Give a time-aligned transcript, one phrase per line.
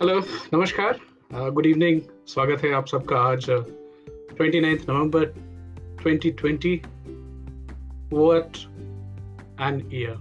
[0.00, 0.14] Hello
[0.54, 0.98] नमस्कार।
[1.50, 5.24] Good evening स्वागत है आप सबका आज twenty ninth November
[6.02, 6.74] 2020
[8.12, 8.56] what
[9.60, 10.16] an year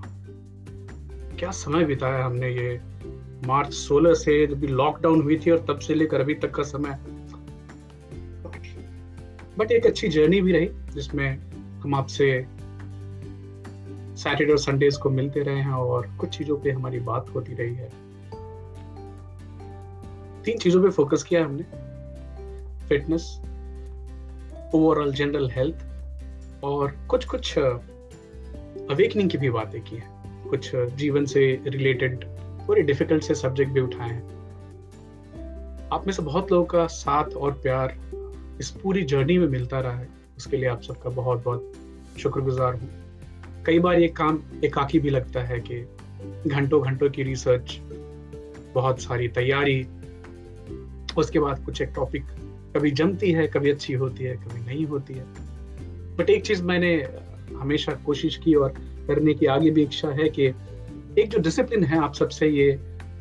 [1.39, 2.79] क्या समय बिताया हमने ये
[3.47, 6.63] मार्च 16 से जब भी लॉकडाउन हुई थी और तब से लेकर अभी तक का
[6.63, 6.97] समय।
[9.57, 11.37] बट एक अच्छी जर्नी भी रही, जिसमें
[11.81, 12.31] हम आपसे
[14.15, 17.75] सैटरडे और संडेज को मिलते रहे हैं और कुछ चीज़ों पे हमारी बात होती रही
[17.75, 18.04] है।
[20.45, 21.63] तीन चीज़ों पे फोकस किया हमने।
[22.87, 23.41] फिटनेस
[24.75, 25.75] ओवरऑल जनरल हेल्थ
[26.63, 30.09] और कुछ कुछ अवेकनिंग की भी बातें की है।
[30.49, 32.25] कुछ जीवन से रिलेटेड
[32.69, 34.35] थोड़े डिफ़िकल्ट से सब्जेक्ट भी उठाए हैं।
[35.91, 37.97] आप में से बहुत लोगों का साथ और प्यार
[38.59, 40.07] इस पूरी जर्नी में मिलता रहा है।
[40.37, 41.73] उसके लिए आप सबका बहुत बहुत
[42.19, 42.89] शुक्रगुजार हूँ।
[43.65, 45.87] कई बार ये काम एकाकी भी लगता है कि
[46.47, 47.79] घंटों घंटों की रिसर्च
[48.73, 49.87] बहुत सारी तैयारी
[51.17, 52.23] उसके बाद कुछ एक टॉपिक
[52.75, 55.23] कभी जमती है, कभी अच्छी होती है, कभी नहीं होती है।
[56.15, 56.95] बट एक चीज़ मैंने
[57.55, 58.73] हमेशा कोशिश की और
[59.07, 60.45] करने की आगे भी इच्छा है कि
[61.19, 62.79] एक जो डिसिप्लिन है, आप सबसे ये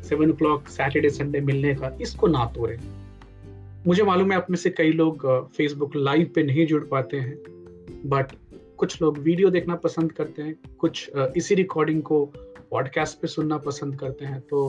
[0.09, 2.79] seven o'clock Saturday Sunday मिलने का, इसको ना तोड़े।
[3.87, 5.25] मुझे मालूम है आप में से कई लोग
[5.57, 7.37] फेसबुक लाइव पे नहीं जुड़ पाते हैं
[8.05, 8.31] बट
[8.77, 12.25] कुछ लोग वीडियो देखना पसंद करते हैं, कुछ इसी रिकॉर्डिंग को
[12.71, 14.67] पॉडकास्ट पे सुनना पसंद करते हैं तो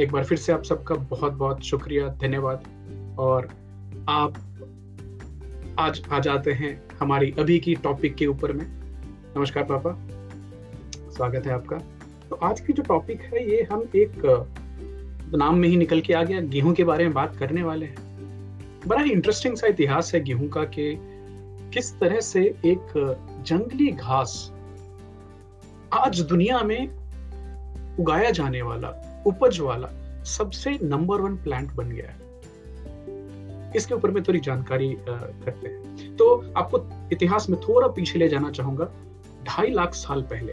[0.00, 3.48] एक बार फिर से आप सबका बहुत बहुत शुक्रिया, धन्यवाद। और
[4.08, 4.34] आप
[5.78, 8.64] आज आ जाते हैं हमारी अभी की टॉपिक के ऊपर में।
[9.36, 9.92] नमस्कार पापा।
[11.10, 11.78] स्वागत है आपका।
[12.30, 14.12] तो आज की जो टॉपिक है, ये हम एक
[15.34, 17.96] नाम में ही निकल के आ गया, गेहूँ के बारे में बात करने वाले हैं।
[18.86, 20.96] बड़ा ही इंटरेस्टिंग सा इतिहास है गेहूँ का कि
[21.74, 24.52] किस तरह से एक जंगली घास
[25.92, 26.88] आज दुनिया में
[28.00, 29.88] उगाया जाने वाला उपज वाला
[30.26, 32.26] सबसे नंबर वन प्लांट बन गया है।
[33.76, 36.78] इसके ऊपर में थोड़ी जानकारी करते हैं। तो आपको
[37.12, 38.90] इतिहास में थोड़ा पीछे ले जाना चाहूँगा,
[39.46, 40.52] ढाई लाख साल पहले।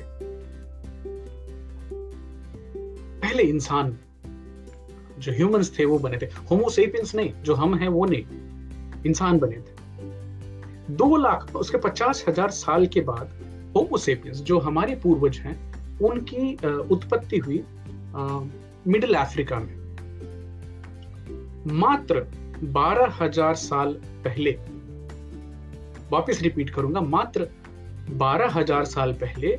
[3.21, 3.97] पहले इंसान
[5.19, 9.57] जो ह्यूमंस थे, वो बने थे। होमोसेपियंस नहीं, जो हम हैं, वो नहीं। इंसान बने
[9.57, 13.29] थे। दो लाख, उसके पचास हज़ार साल के बाद
[13.75, 15.55] होमोसेपियंस जो हमारे पूर्वज हैं,
[15.99, 16.53] उनकी
[16.91, 17.63] उत्पत्ति हुई
[18.87, 19.75] मिडिल अफ्रीका में।
[21.73, 22.19] मात्र
[22.63, 24.51] बारह हज़ार साल पहले,
[26.11, 27.47] वापस रिपीट करूँगा, मात्र
[28.13, 29.57] बारह हज़ार साल पहले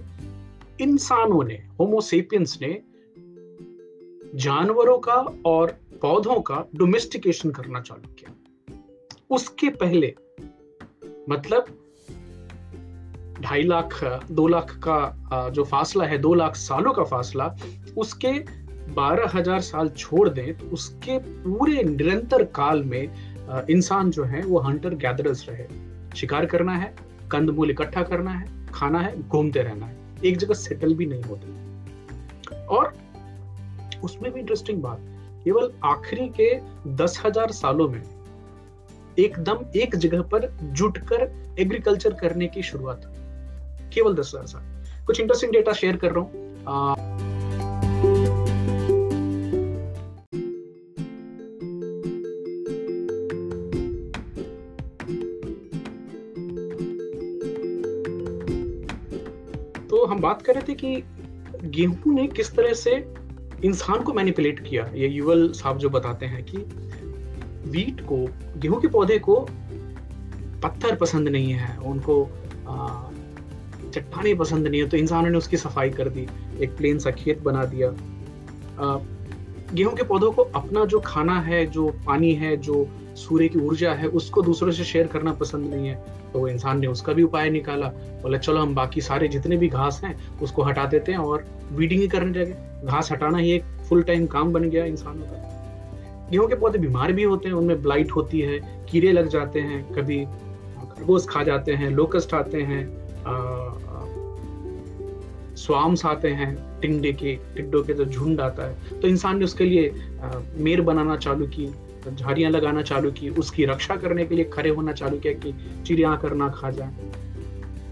[0.80, 2.70] इंसानों ने होमोसेपियंस ने
[4.38, 5.14] जानवरों का
[5.46, 5.70] और
[6.02, 8.30] पौधों का डोमेस्टिकेशन करना चालू किया।
[9.30, 10.14] उसके पहले
[11.28, 11.66] मतलब
[13.40, 17.54] ढाई लाख, दो लाख का जो फासला है, दो लाख सालों का फासला,
[17.96, 18.32] उसके
[18.88, 23.02] बारह हज़ार साल छोड़ दें तो उसके पूरे निरंतर काल में
[23.70, 25.66] इंसान जो है, वो हंटर गैदरर्स रहे।
[26.16, 26.94] शिकार करना है
[27.30, 32.64] कंदमूल इकट्ठा करना है, खाना है, घूमते रहना है। एक जगह सेटल भी नहीं होते।
[32.66, 32.92] और
[34.04, 34.98] उसमें भी इंटरेस्टिंग बात,
[35.44, 36.54] केवल आखिरी के
[36.96, 38.02] दस हज़ार सालों में,
[39.18, 43.02] एकदम एक जगह पर जुटकर एग्रीकल्चर करने की शुरुआत।
[43.94, 47.35] केवल दस हज़ार साल। कुछ इंटरेस्टिंग डेटा शेयर कर रहा हूँ।
[60.06, 61.02] हम बात कर रहे थे कि
[61.66, 62.94] गेहूँ ने किस तरह से
[63.64, 64.86] इंसान को मैनिपुलेट किया?
[64.94, 66.58] ये युवल साहब जो बताते हैं कि
[67.70, 68.16] वीट को,
[68.56, 69.40] गेहूँ के पौधे को
[70.62, 72.24] पत्थर पसंद नहीं है, उनको
[73.94, 76.26] चट्टाने पसंद नहीं है तो इंसानों ने उसकी सफ़ाई कर दी,
[76.60, 77.92] एक प्लेन सा खेत बना दिया।
[79.74, 82.86] गेहूँ के पौधों को अपना जो खाना है, जो पानी है, जो
[83.16, 86.86] सूर्य की ऊर्जा है, उसको दूसरों से शेयर करना पसंद नहीं है। तो इंसान ने
[86.86, 87.86] उसका भी उपाय निकाला,
[88.22, 92.00] बोला, चलो, हम बाकी सारे जितने भी घास हैं, उसको हटा देते हैं और वीडिंग
[92.00, 96.48] ही करने लगे। घास हटाना ही एक फुल टाइम काम बन गया इंसानों का। गेहूँ
[96.48, 98.58] के पौधे बीमार भी होते हैं, उनमें ब्लाइट होती है,
[98.90, 102.84] कीड़े लग जाते हैं, कभी खरगोश खा जाते हैं लोकस्ट आते हैं
[105.56, 109.64] स्वाम्स आते हैं, टिंडे के, टिड्डों के जो झुंड आता है। तो इंसान ने उसके
[109.64, 109.90] लिए
[110.56, 111.72] मेर बनाना चालू की
[112.08, 115.54] झाड़ियाँ लगाना चालू की, उसकी रक्षा करने के लिए खड़े होना चालू किया कि
[115.86, 116.92] चिड़िया आकर ना खा जाए।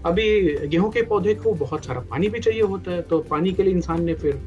[0.05, 3.63] अभी गेहूँ के पौधे को बहुत सारा पानी भी चाहिए होता है तो पानी के
[3.63, 4.39] लिए इंसान ने फिर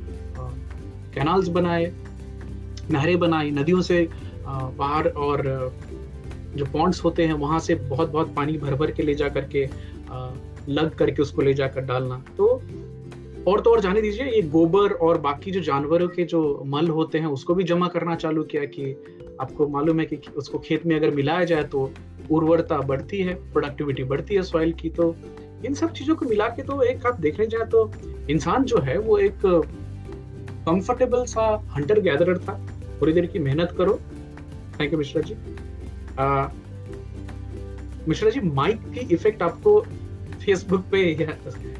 [1.14, 1.92] कैनाल्स बनाए,
[2.90, 4.08] नहरें बनाई, नदियों से
[4.46, 5.42] बाहर और,
[6.56, 9.68] जो पॉन्ड्स होते हैं, वहाँ से बहुत बहुत पानी भर भर के ले जा करके
[10.68, 12.46] लग करके उसको ले जाकर डालना। तो
[13.48, 17.18] और तो और जाने दीजिए, ये गोबर और बाकी जो जानवरों के जो मल होते
[17.18, 18.84] हैं, उसको भी जमा करना चालू किया कि
[19.40, 21.90] आपको मालूम है कि उसको खेत में अगर मिलाया जाए तो
[22.30, 25.14] उर्वरता बढ़ती है प्रोडक्टिविटी बढ़ती है सॉइल की तो
[25.66, 27.90] इन सब चीज़ों को मिला के तो एक आप देखने जाए तो
[28.30, 29.40] इंसान जो है वो एक
[30.66, 31.44] कंफर्टेबल सा
[31.76, 32.58] हंटर गैदरर था।
[33.00, 33.98] थोड़ी देर की मेहनत करो।
[34.80, 35.34] Thank you Mishra ji.
[38.08, 39.80] Mishra ji mike की इफ़ेक्ट आपको
[40.44, 41.36] फेसबुक पे या,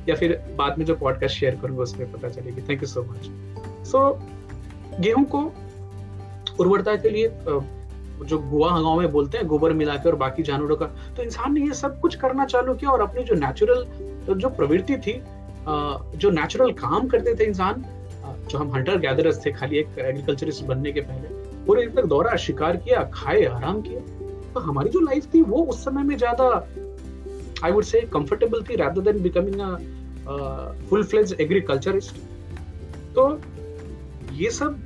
[0.09, 3.31] या फिर बाद में जो पॉडकास्ट शेयर करूँगा उसमें पता चलेगी। Thank you so much
[3.87, 4.01] so
[5.01, 5.41] गेहूँ को
[6.61, 7.29] उर्वरता के लिए
[8.21, 11.61] जो गोवा गाँव में बोलते हैं, गोबर मिलाकर और बाकी जानवरों का तो इंसान ने
[11.61, 13.85] ये सब कुछ करना चालू किया और अपनी जो नेचुरल
[14.35, 15.21] जो प्रवृत्ति थी
[16.19, 17.85] जो नेचुरल काम करते थे इंसान
[18.51, 21.29] जो हम हंटर गैदरर्स थे, खाली एक एग्रीकल्चरिस्ट बनने के पहले
[21.67, 24.01] पूरे तक दौरा शिकार किया, खाए, आराम किया।
[24.55, 26.49] तो हमारी जो लाइफ थी, वो उस समय में ज़्यादा
[27.65, 29.77] आई वुड से कंफर्टेबल थी rather than becoming a
[30.91, 32.17] full fledge agriculturist
[33.15, 33.29] तो
[34.35, 34.79] ये सब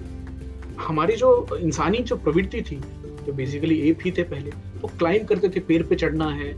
[0.81, 2.77] हमारी जो इंसानी जो प्रवृत्ति थी,
[3.27, 6.55] जो बेसिकली एप ही थे पहले, वो क्लाइम करते थे, पेड़ पे चढ़ना है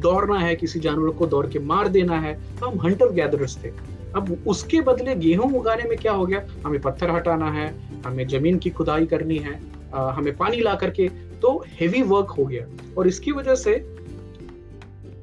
[0.00, 3.70] दौड़ना है, किसी जानवर को दौड़ के मार देना है। तो हम हंटर गैदरर्स थे।
[4.16, 6.46] अब उसके बदले गेहूँ उगाने में क्या हो गया?
[6.64, 7.68] हमें पत्थर हटाना है,
[8.06, 9.60] हमें ज़मीन की खुदाई करनी है
[9.94, 11.08] हमें पानी ला करके
[11.42, 12.66] तो हेवी वर्क हो गया।
[12.98, 13.72] और इसकी वजह से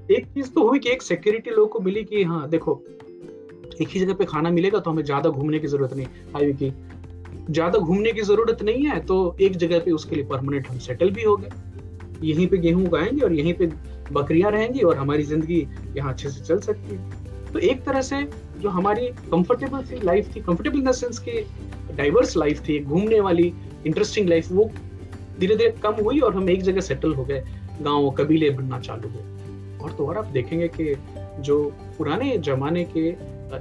[0.09, 2.81] एक चीज़ तो हुई कि एक सिक्योरिटी लोगों को मिली कि हाँ देखो,
[3.81, 6.69] एक ही जगह पे खाना मिलेगा तो हमें ज़्यादा घूमने की ज़रूरत नहीं। हाईवे की
[7.49, 11.09] ज़्यादा घूमने की ज़रूरत नहीं है तो एक जगह पे उसके लिए परमानेंट हम सेटल
[11.11, 11.49] भी हो गए।
[12.23, 13.65] यहीं पे गेहूँ उगाएँगे और यहीं पे
[14.11, 15.67] बकरियाँ रहेंगी और हमारी ज़िंदगी
[15.97, 18.21] यहाँ अच्छे से चल सकती है। तो एक तरह से
[18.59, 21.39] जो हमारी कंफर्टेबल सी लाइफ थी कंफर्टेबल इन द सेंस की
[21.95, 23.53] डाइवर्स लाइफ थी घूमने वाली
[23.85, 24.69] इंटरेस्टिंग लाइफ वो
[25.39, 27.43] धीरे धीरे कम हुई और हम एक जगह सेटल हो गए,
[27.81, 30.95] गाँव, कबीले बनना चालू हुए। और तो और आप देखेंगे कि
[31.39, 31.63] जो
[31.97, 33.11] पुराने जमाने के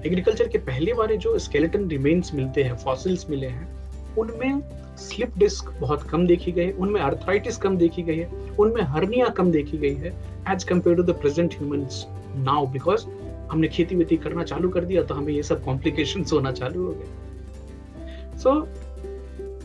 [0.06, 3.68] एग्रीकल्चर के पहले वाले जो स्केलेटन रिमेन्स मिलते हैं फॉसिल्स मिले हैं
[4.16, 4.62] उनमें
[4.98, 9.26] स्लिप डिस्क बहुत कम देखी गई है उनमें अर्थराइटिस कम देखी गई है उनमें हर्निया
[9.26, 10.12] कम देखी गई है
[10.52, 12.06] as compare to the present humans
[12.36, 13.06] now because
[13.50, 16.92] हमने खेती वेती करना चालू कर दिया तो हमें ये सब कॉम्प्लिकेशन होना चालू हो
[16.92, 18.66] गए। सो so,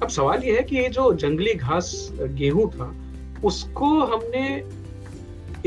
[0.04, 2.96] अब सवाल ये है कि ये जो जंगली घास गेहूँ था
[3.46, 4.64] उसको हमने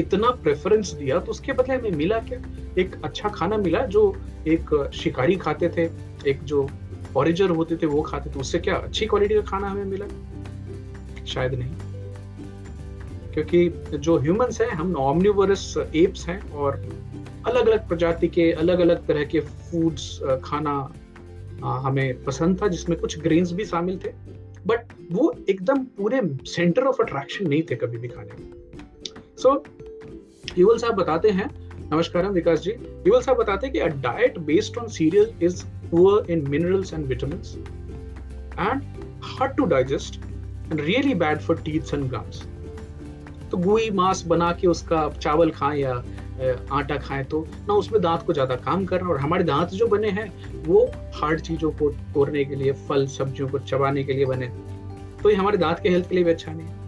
[0.00, 2.40] इतना प्रेफरेंस दिया तो उसके बदले हमें मिला क्या?
[2.78, 4.02] एक अच्छा खाना मिला जो
[4.48, 5.84] एक शिकारी खाते थे,
[6.26, 6.68] एक जो
[7.16, 10.06] ऑरिजर होते थे, वो खाते थे, उससे क्या अच्छी क्वालिटी का खाना हमें मिला?
[11.26, 11.74] शायद नहीं।
[13.34, 13.68] क्योंकि
[13.98, 16.76] जो ह्यूमंस हैं, हम ऑमनिवरस एप्स हैं और
[17.46, 20.72] अलग अलग प्रजाति के अलग अलग तरह के फूड्स खाना
[21.64, 24.12] हमें पसंद था, जिसमें कुछ ग्रेन्स भी शामिल थे।
[24.66, 24.80] बट
[25.12, 28.50] वो एकदम पूरे सेंटर ऑफ़ अट्रैक्शन नहीं थे कभी भी खाने में।
[29.38, 29.54] सो
[30.58, 31.48] युवल साहब बताते हैं
[31.92, 32.70] नमस्कार विकास जी।
[33.06, 37.06] युवल साहब बताते हैं कि a diet based on cereal is poor in minerals and
[37.06, 38.82] vitamins and
[39.24, 40.16] hard to digest
[40.70, 42.42] and really bad for teeths and gums
[43.50, 45.94] तो गुई, मांस बना के उसका चावल खाएँ या
[46.72, 50.10] आटा खाएँ तो ना उसमें दांत को ज़्यादा काम करना और हमारे दांत जो बने
[50.10, 50.28] हैं,
[50.64, 54.46] वो हार्ड चीज़ों को तोड़ने के लिए, फल, सब्जियों को चबाने के लिए बने
[55.22, 56.79] तो ये हमारे दांत के हेल्थ के लिए भी अच्छा नहीं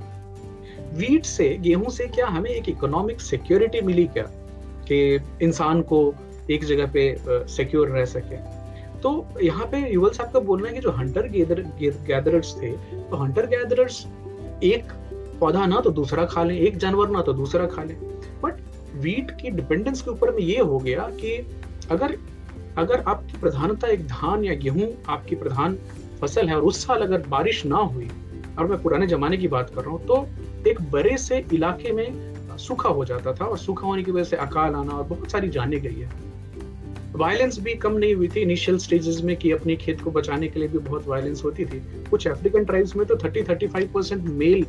[0.92, 4.22] वीट से, गेहूँ से क्या हमें एक इकोनॉमिक सिक्योरिटी मिली क्या?
[4.88, 6.02] कि इंसान को
[6.50, 7.04] एक जगह पे
[7.48, 8.36] सिक्योर रह सके।
[9.00, 9.12] तो
[9.42, 14.04] यहाँ पे युवल साहब का बोलना है कि जो हंटर गैदरर्स थे तो हंटर गैदरर्स
[14.64, 14.92] एक
[15.40, 17.96] पौधा ना तो दूसरा खा लें, एक जानवर ना तो दूसरा खा लें।
[18.42, 18.60] बट
[18.96, 21.36] वीट की डिपेंडेंस के ऊपर में ये हो गया कि
[21.90, 22.16] अगर
[22.78, 25.76] अगर आपकी प्रधानता एक धान या गेहूँ आपकी प्रधान
[26.20, 28.08] फ़सल है और उस साल अगर बारिश ना हुई,
[28.58, 30.26] और मैं पुराने जमाने की बात कर रहा हूँ तो
[30.68, 34.36] एक बड़े से इलाके में सूखा हो जाता था और सूखा होने की वजह से
[34.38, 36.10] अकाल आना और बहुत सारी जाने गई है।
[37.14, 40.60] वायलेंस भी कम नहीं हुई थी। इनिशियल स्टेजेस में कि अपने खेत को बचाने के
[40.60, 44.64] लिए भी बहुत वायलेंस होती थी। कुछ अफ्रीकन ट्राइब्स में तो 30 35 परसेंट मेल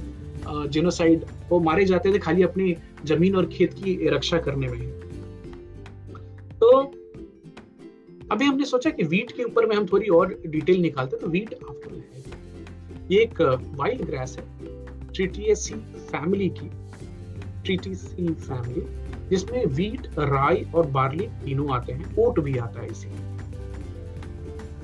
[0.48, 4.80] जिनोसाइड वो मारे जाते थे खाली अपनी ज़मीन और खेत की रक्षा करने में
[6.60, 6.78] तो
[8.32, 11.54] अभी हमने सोचा कि वीट के ऊपर में हम थोड़ी और डिटेल निकालते तो वीट
[11.70, 12.02] आफ्टर
[13.12, 13.42] ये एक
[13.76, 14.46] वाइल्ड ग्रास है।
[15.16, 15.76] ट्रिटियसी
[16.12, 16.70] फैमिली की
[17.66, 18.84] ट्रिटियसी फैमिली
[19.30, 23.10] जिसमें वीट राई और बार्ली तीनों आते हैं ओट भी आता है इसी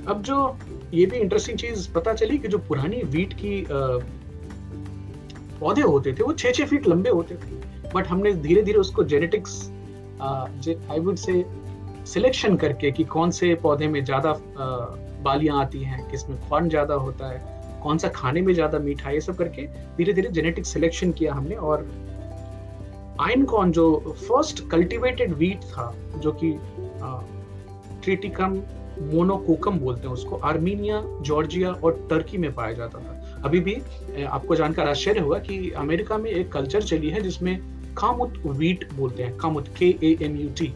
[0.08, 0.58] अब जो
[0.94, 3.66] ये भी इंटरेस्टिंग चीज़ पता चली कि जो पुरानी वीट की
[5.60, 9.04] पौधे होते थे, वो छह छह फीट लंबे होते थे। बट हमने धीरे धीरे उसको
[9.04, 9.56] genetics
[10.22, 11.44] I would say
[12.08, 14.34] selection करके कि कौन से पौधे में ज़्यादा
[15.24, 19.22] बालियाँ आती हैं, किसमें फन ज़्यादा होता है कौन सा खाने में ज़्यादा मीठा ये
[19.22, 19.66] सब करके
[19.98, 21.88] धीरे धीरे जेनेटिक सिलेक्शन किया हमने और
[23.22, 26.52] आइन कॉर्न जो फ़र्स्ट कल्टीवेटेड वीट था, जो कि
[28.04, 28.62] ट्रीटिकम
[29.12, 33.76] मोनोकोकम बोलते हैं उसको आर्मीनिया जॉर्जिया और टर्की में पाया जाता था। अभी भी
[34.26, 37.58] आपको जानकर आश्चर्य हुआ कि अमेरिका में एक कल्चर चली है जिसमें
[37.98, 40.74] कामुत वीट बोलते हैं, Kamut K A M U T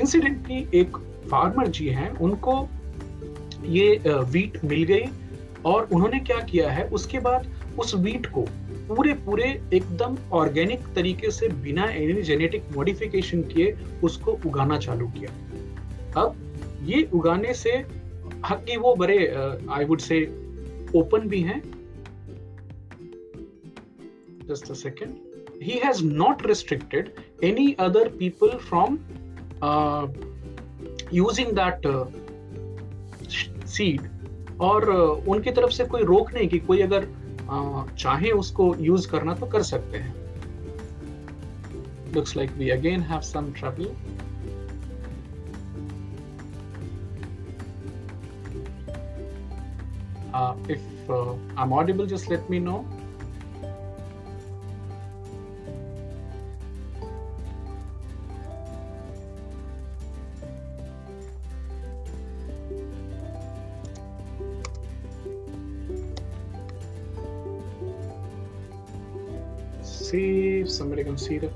[0.00, 0.96] incidentally एक
[1.30, 2.68] फार्मर जी हैं, उनको
[3.66, 5.04] ये वीट मिल गई
[5.66, 7.46] और उन्होंने क्या किया है उसके बाद
[7.78, 8.42] उस वीट को
[8.88, 9.44] पूरे पूरे
[9.74, 15.30] एकदम ऑर्गेनिक तरीके से बिना एनी जेनेटिक मॉडिफिकेशन किए उसको उगाना चालू किया।
[16.22, 16.36] अब
[16.86, 17.72] ये उगाने से
[18.46, 19.18] हकी वो बड़े
[19.70, 20.24] आई वुड से
[20.96, 21.62] ओपन भी हैं।
[24.46, 25.12] Second
[25.66, 27.06] he has not restricted
[27.42, 28.98] any other people from
[29.62, 30.06] uh,
[31.10, 32.04] using that uh,
[33.64, 34.10] seed
[34.60, 34.90] और
[35.28, 37.06] उनकी तरफ़ से कोई रोक नहीं कि कोई अगर
[37.98, 40.14] चाहे उसको यूज़ करना तो कर सकते हैं।
[42.14, 43.84] Looks like we again have some trouble
[50.72, 52.84] if I am audible just let me know
[70.78, 71.50] somebody can see the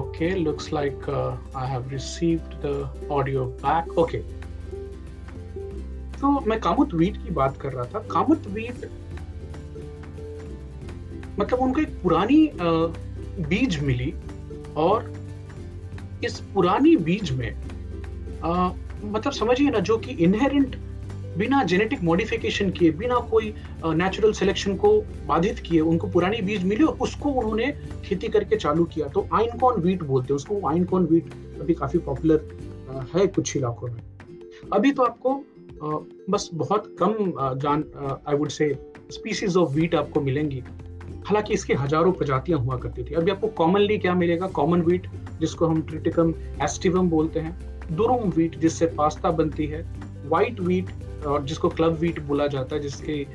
[0.00, 2.74] okay looks like uh, I have received the
[3.10, 3.92] audio back.
[4.04, 4.22] Okay.
[6.20, 8.88] तो मैं कामुत wheat की बात कर रहा था। कामुत wheat
[11.38, 12.38] मतलब उनको एक पुरानी
[13.48, 14.12] बीज मिली
[14.76, 15.12] और
[16.24, 17.50] इस पुरानी बीज में
[18.44, 18.70] आ,
[19.04, 20.76] मतलब समझिए ना जो कि इनहेरेंट
[21.36, 23.52] बिना जेनेटिक मॉडिफिकेशन किए, बिना कोई
[23.84, 27.72] नेचुरल सिलेक्शन को बाधित किए, उनको पुरानी बीज मिली और उसको उन्होंने
[28.04, 33.08] खेती करके चालू किया। तो आइनकॉन वीट बोलते हैं, उसको आइनकॉन वीट अभी काफ़ी पॉपुलर
[33.14, 34.00] है कुछ इलाकों में।
[34.72, 35.42] अभी तो आपको
[36.30, 37.14] बस बहुत कम
[37.58, 37.84] जान
[38.28, 38.72] I would say
[39.12, 40.62] species of wheat आपको मिलेंगी।
[41.26, 44.46] हालाँकि इसकी हज़ारों प्रजातियाँ हुआ करती थी। अभी आपको कॉमनली क्या मिलेगा?
[44.48, 45.06] कॉमन वीट
[45.40, 47.58] जिसको हम ट्रिटिकम एस्टिवम बोलते हैं।
[47.92, 49.82] दुरुम वीट जिससे पास्ता बनती है।
[50.24, 50.90] व्हाइट वीट
[51.26, 53.26] और जिसको क्लब वीट बोला जाता है जिसके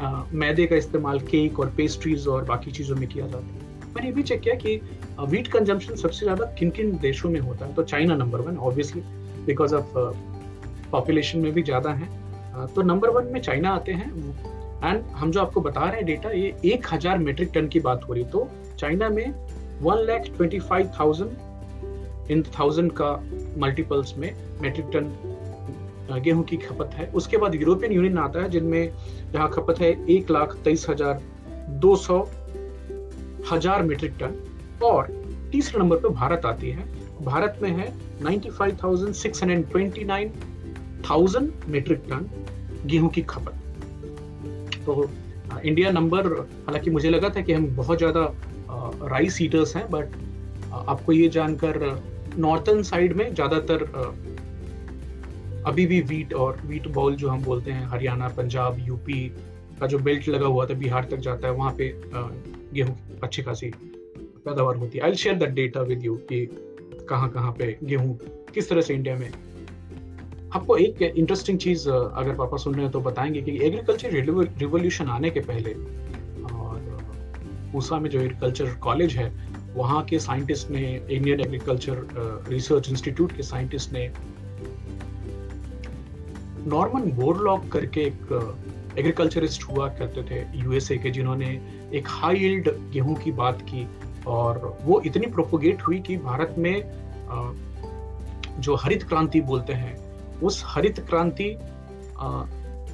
[0.00, 4.06] आ, मैदे का इस्तेमाल केक और पेस्ट्रीज और बाकी चीज़ों में किया जाता है। मैंने
[4.06, 4.80] ये भी चेक किया कि
[5.20, 7.74] वीट कंजम्पशन सबसे ज़्यादा किन किन देशों में होता है?
[7.74, 9.02] तो China number one obviously
[9.46, 9.92] because of
[10.92, 12.08] population में भी ज़्यादा है।
[12.74, 14.10] तो नंबर वन में चाइना आते हैं।
[14.84, 18.08] एंड हम जो आपको बता रहे हैं डेटा ये एक हज़ार मेट्रिक टन की बात
[18.08, 19.34] हो रही तो चाइना में
[19.82, 23.12] one lakh twenty five thousand in thousand का
[23.58, 25.12] मल्टीपल्स में मेट्रिक टन
[26.10, 28.92] गेहूँ की खपत है। उसके बाद यूरोपियन यूनियन आता है, जिनमें
[29.32, 31.20] जहाँ खपत है एक लाख तेईस हज़ार
[31.80, 32.18] दो सौ
[33.50, 34.34] हज़ार मीट्रिक टन
[34.84, 35.06] और
[35.52, 36.84] तीसरे नंबर पर भारत आती है।
[37.22, 40.32] भारत में है ninety five thousand six hundred twenty nine
[41.10, 42.28] thousand metric ton
[42.86, 43.54] गेहूँ की खपत।
[44.86, 45.10] तो
[45.64, 48.32] इंडिया नंबर हालाँकि मुझे लगा था कि हम बहुत ज़्यादा
[49.08, 50.16] राइस ईटर्स हैं बट
[50.72, 51.80] आपको ये जानकर
[52.38, 53.84] नॉर्थन साइड में ज़्यादातर
[55.68, 59.20] अभी भी वीट और वीट बॉल जो हम बोलते हैं, हरियाणा, पंजाब यूपी
[59.80, 61.92] का जो बेल्ट लगा हुआ था, बिहार तक जाता है, वहाँ पे
[62.74, 63.70] गेहूँ अच्छी खासी
[64.44, 66.46] पैदावार होती है। I share the data with you कि
[67.08, 68.18] कहाँ कहाँ पे गेहूँ
[68.54, 69.30] किस तरह से इंडिया में।
[70.54, 74.10] आपको एक इंटरेस्टिंग चीज़ अगर पापा सुन रहे हैं तो बताएँगे कि एग्रीकल्चर
[74.58, 75.72] रिवोल्यूशन आने के पहले,
[76.54, 76.98] और
[77.72, 79.28] पूसा में जो एग्रीकल्चर कॉलेज है,
[79.74, 82.06] वहाँ के साइंटिस्ट ने इंडियन एग्रीकल्चर
[82.48, 84.10] रिसर्च इंस्टीट्यूट के साइंटिस्ट ने
[86.68, 88.32] नॉर्मन बोरलॉक करके एक
[88.98, 91.48] एग्रीकल्चरिस्ट हुआ करते थे यूएसए के, जिन्होंने
[91.94, 93.86] एक हाई यील्ड गेहूँ की बात की
[94.26, 96.76] और वो इतनी प्रोपोगेट हुई कि भारत में
[98.58, 99.96] जो हरित क्रांति बोलते हैं,
[100.40, 101.56] उस हरित क्रांति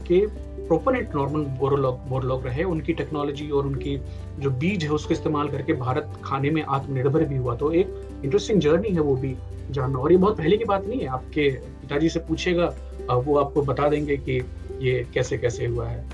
[0.07, 0.27] के
[0.67, 3.97] प्रोपोनेंट नॉर्मन बोरोलॉग बोरलॉग रहे। उनकी टेक्नोलॉजी और उनकी
[4.39, 8.61] जो बीज है, उसको इस्तेमाल करके भारत खाने में आत्मनिर्भर भी हुआ। तो एक इंटरेस्टिंग
[8.61, 9.35] जर्नी है वो भी
[9.71, 11.51] जानना। और ये बहुत पहले की बात नहीं है। आपके
[11.81, 12.67] पिताजी से पूछेगा
[13.11, 14.41] वो आपको बता देंगे कि
[14.81, 16.05] ये कैसे कैसे हुआ है।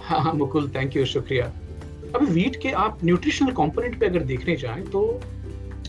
[0.00, 1.52] हाँ हाँ मुकुल थैंक यू शुक्रिया।
[2.14, 5.20] अभी वीट के आप न्यूट्रिशनल कंपोनेंट पे अगर देखने जाएँ तो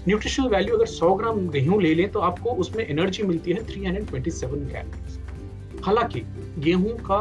[0.07, 4.11] न्यूट्रिशनल वैल्यू अगर 100 ग्राम गेहूँ ले लें तो आपको उसमें एनर्जी मिलती है 327
[4.11, 5.19] कैलोरीज
[5.85, 6.21] हालाँकि
[6.59, 7.17] गेहूँ का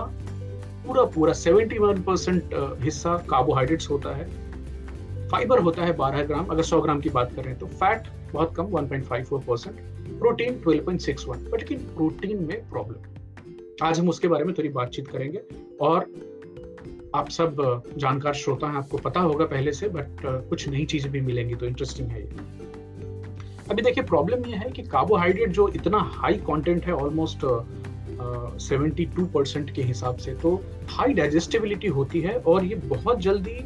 [0.87, 4.27] पूरा पूरा 71 परसेंट हिस्सा कार्बोहाइड्रेट्स होता है।
[5.31, 8.09] फाइबर होता है 12 ग्राम, अगर 100 ग्राम की बात कर रहे हैं तो फैट
[8.33, 9.77] बहुत कम 1.54 परसेंट
[10.19, 15.41] प्रोटीन 12.61 बट लेकिन प्रोटीन में प्रॉब्लम आज हम उसके बारे में थोड़ी बातचीत करेंगे
[15.81, 16.07] और
[17.15, 20.07] आप सब जानकार श्रोता हैं, आपको पता होगा पहले से बट
[20.49, 22.29] कुछ नई चीज़ें भी मिलेंगी तो इंटरेस्टिंग है ये।
[23.71, 27.47] अभी देखिए प्रॉब्लम ये है कि कार्बोहाइड्रेट जो इतना हाई कंटेंट है ऑलमोस्ट
[28.61, 30.55] सेवेंटी टू परसेंट के हिसाब से तो
[30.91, 33.65] हाई डाइजेस्टिबिलिटी होती है और ये बहुत जल्दी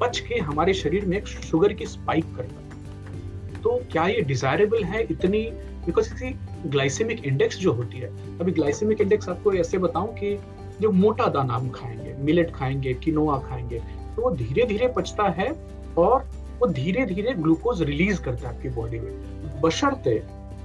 [0.00, 4.84] पच के हमारे शरीर में एक शुगर की स्पाइक करता है। तो क्या ये डिजायरेबल
[4.84, 5.40] है इतनी?
[5.86, 6.30] बिकॉज़ इसकी
[6.66, 10.36] ग्लाइसेमिक इंडेक्स जो होती है, अभी ग्लाइसेमिक इंडेक्स आपको ऐसे बताऊँ कि
[10.80, 13.78] जो मोटा दाना हम खाएँगे मिलेट खाएँगे किनोआ खाएँगे
[14.16, 15.50] तो वो धीरे धीरे पचता है
[15.98, 16.28] और
[16.60, 20.22] वो धीरे धीरे ग्लूकोज रिलीज़ करता है आपकी बॉडी में। बशर्ते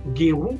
[0.08, 0.58] गेहूँ,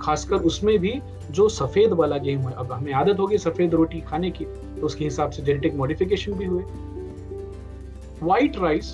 [0.00, 1.00] खासकर उसमें भी
[1.30, 5.04] जो सफ़ेद वाला गेहूँ है, अब हमें आदत होगी सफ़ेद रोटी खाने की तो उसके
[5.04, 6.62] हिसाब से जेनेटिक मॉडिफिकेशन भी हुए।
[8.22, 8.86] व्हाइट राइस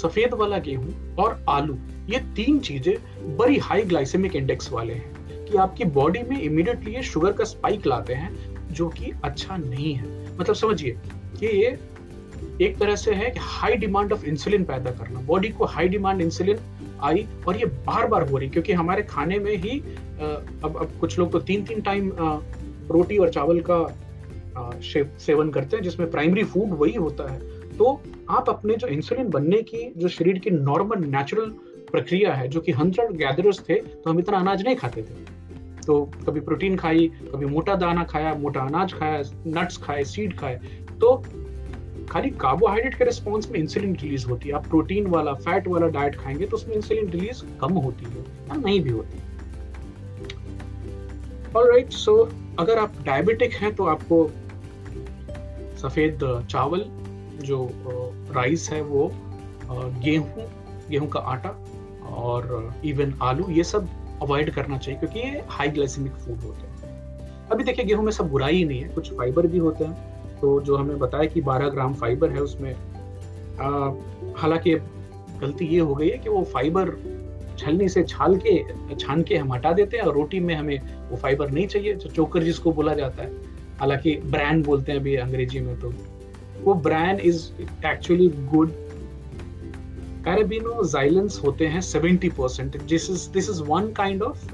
[0.00, 1.76] सफ़ेद वाला गेहूँ और आलू,
[2.10, 7.02] ये तीन चीज़ें बड़ी हाई ग्लाइसेमिक इंडेक्स वाले हैं कि आपकी बॉडी में इमीडिएटली ये
[7.02, 8.32] शुगर का स्पाइक लाते हैं,
[8.72, 10.96] जो कि अच्छा नहीं है। मतलब समझिए
[11.40, 11.78] कि ये
[12.62, 16.20] एक तरह से है कि हाई डिमांड ऑफ़ इंसुलिन पैदा करना। बॉडी को हाई डिमांड
[16.20, 16.58] इंसुलिन
[17.02, 21.18] आई और ये बार बार हो रही क्योंकि हमारे खाने में ही अब अब कुछ
[21.18, 22.10] लोग तो तीन तीन टाइम
[22.90, 23.78] रोटी और चावल का
[24.56, 27.38] सेवन करते हैं, जिसमें प्राइमरी फ़ूड वही होता है।
[27.76, 31.50] तो आप अपने जो इंसुलिन बनने की, जो शरीर की नॉर्मल नेचुरल
[31.90, 35.14] प्रक्रिया है, जो कि हंटर गैदरर्स थे तो हम इतना अनाज नहीं खाते थे।
[35.86, 40.60] तो कभी प्रोटीन खाई, कभी मोटा दाना खाया, मोटा अनाज खाया नट्स खाए सीड खाए।
[41.00, 41.14] तो
[42.10, 46.16] खाली कार्बोहाइड्रेट के रिस्पॉन्स में इंसुलिन रिलीज़ होती है। आप प्रोटीन वाला फैट वाला डाइट
[46.16, 49.18] खाएँगे तो उसमें इंसुलिन रिलीज़ कम होती है, या नहीं भी होती।
[51.56, 52.16] राइट सो
[52.58, 54.24] अगर आप डायबिटिक हैं तो आपको
[55.82, 56.18] सफ़ेद
[56.50, 56.84] चावल,
[57.40, 57.68] जो
[58.32, 59.10] राइस है वो
[59.70, 60.48] गेहूँ
[60.90, 61.50] गेहूँ का आटा
[62.16, 63.88] और इवन आलू, ये सब
[64.22, 68.30] अवॉइड करना चाहिए क्योंकि ये हाई ग्लाइसेमिक फ़ूड होते हैं। अभी देखिए गेहूँ में सब
[68.30, 71.94] बुराई नहीं है, कुछ फाइबर भी होते हैं। तो जो हमें बताया कि 12 ग्राम
[71.94, 72.72] फाइबर है उसमें
[74.36, 74.74] हालाँकि
[75.40, 76.90] गलती ये हो गई है कि वो फाइबर
[77.58, 81.16] छलनी से छाल के, छान के हम हटा देते हैं और रोटी में हमें वो
[81.16, 83.49] फाइबर नहीं चाहिए, जो चोकर जिसको बोला जाता है।
[83.80, 85.92] हालाँकि ब्रांड बोलते हैं अभी अंग्रेज़ी में तो।
[86.60, 87.46] वो ब्रांड इज़
[87.86, 88.72] एक्चुअली गुड
[90.24, 94.52] कैरेबिनो जाइलेंस होते हैं 70 percent this is this is one kind of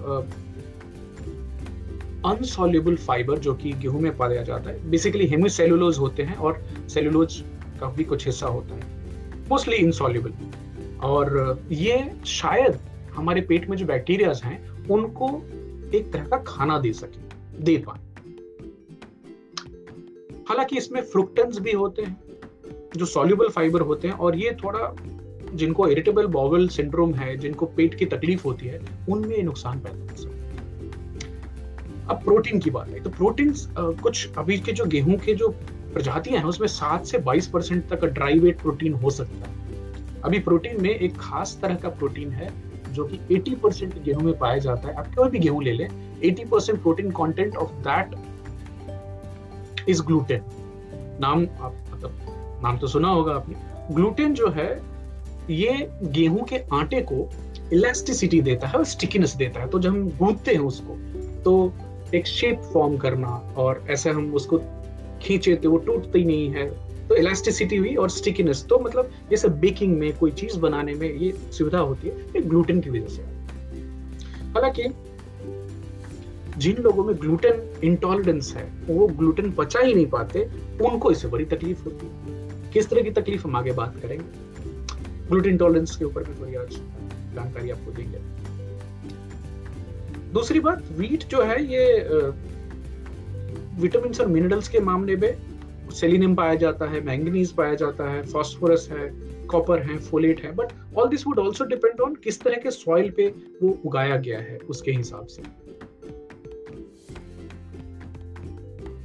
[2.26, 7.42] insoluble fibre जो कि गेहूँ में पाया जाता है। बेसिकली हेमिसेलुलोज होते हैं और सेलुलोज
[7.80, 8.82] का भी कुछ हिस्सा होता है।
[9.50, 10.32] मोस्टली इनसॉल्यूबल
[11.00, 12.78] और ये शायद
[13.14, 15.28] हमारे पेट में जो बैक्टीरियाज हैं, उनको
[15.94, 17.18] एक तरह का खाना दे सके,
[17.62, 18.05] दे पाए।
[20.46, 22.16] हालाँकि इसमें फ्रुक्टन्स भी होते हैं,
[22.96, 24.94] जो सॉल्यूबल फाइबर होते हैं, और ये थोड़ा
[25.54, 30.16] जिनको इरिटेबल बॉवल सिंड्रोम है, जिनको पेट की तकलीफ़ होती है, उनमें नुकसान पैदा कर
[30.16, 30.34] सकते
[32.10, 33.52] अब प्रोटीन की बात है तो प्रोटीन
[34.02, 35.48] कुछ अभी के जो गेहूँ के जो
[35.94, 40.38] प्रजातियाँ हैं, उसमें सात से बाईस परसेंट तक ड्राई वेट प्रोटीन हो सकता है। अभी
[40.38, 42.50] प्रोटीन में एक खास तरह का प्रोटीन है,
[42.92, 45.88] जो कि 80 परसेंट गेहूँ में पाया जाता है। आप कोई भी गेहूँ ले लें
[46.22, 48.14] 80 percent protein content of that
[49.88, 50.42] is gluten
[51.20, 54.70] नाम आप मतलब नाम तो सुना होगा आपने। ग्लूटेन जो है,
[55.50, 57.28] ये गेहूँ के आटे को
[57.72, 60.96] इलास्टिसिटी देता है और स्टिकीनेस देता है। तो जब हम गूंदते हैं उसको
[61.42, 61.72] तो
[62.14, 64.58] एक शेप फॉर्म करना और ऐसे हम उसको
[65.22, 66.68] खींचे तो वो टूटती नहीं है।
[67.08, 71.30] तो इलास्टिसिटी हुई और स्टिकीनेस तो मतलब जैसे बेकिंग में, कोई चीज़ बनाने में ये
[71.52, 73.22] सुविधा होती है, ये ग्लूटेन की वजह से।
[74.52, 74.82] हालाँकि
[76.58, 80.48] जिन लोगों में ग्लूटेन इंटॉलरेंस है, वो ग्लूटेन पचा ही नहीं पाते,
[80.82, 84.24] उनको इससे बड़ी तकलीफ़ होती है। किस तरह की तकलीफ़ हम आगे बात करेंगे?
[85.28, 86.76] ग्लूटेन इंटॉलरेंस के ऊपर भी थोड़ी आज
[87.34, 88.18] जानकारी आपको देंगे
[90.32, 92.02] दूसरी बात वीट जो है, ये
[93.80, 95.36] विटामिन और मिनरल्स के मामले में
[95.94, 99.08] सेलिनियम पाया जाता है मैंगनीज पाया जाता है फॉस्फोरस है
[99.46, 103.10] कॉपर है फोलेट है but all this would also depend on किस तरह के सॉइल
[103.10, 103.28] पे
[103.62, 105.42] वो उगाया गया है, उसके हिसाब से।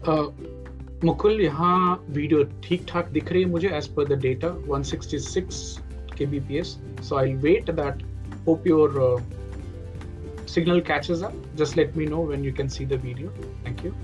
[0.08, 5.62] मुकुल यहाँ वीडियो ठीक ठाक दिख रही है मुझे as per the data 166
[6.14, 8.02] kbps so i'll wait that
[8.46, 9.22] hope your uh,
[10.48, 13.32] signal catches up, just let me know when you can see the video.
[13.64, 13.96] Thank you.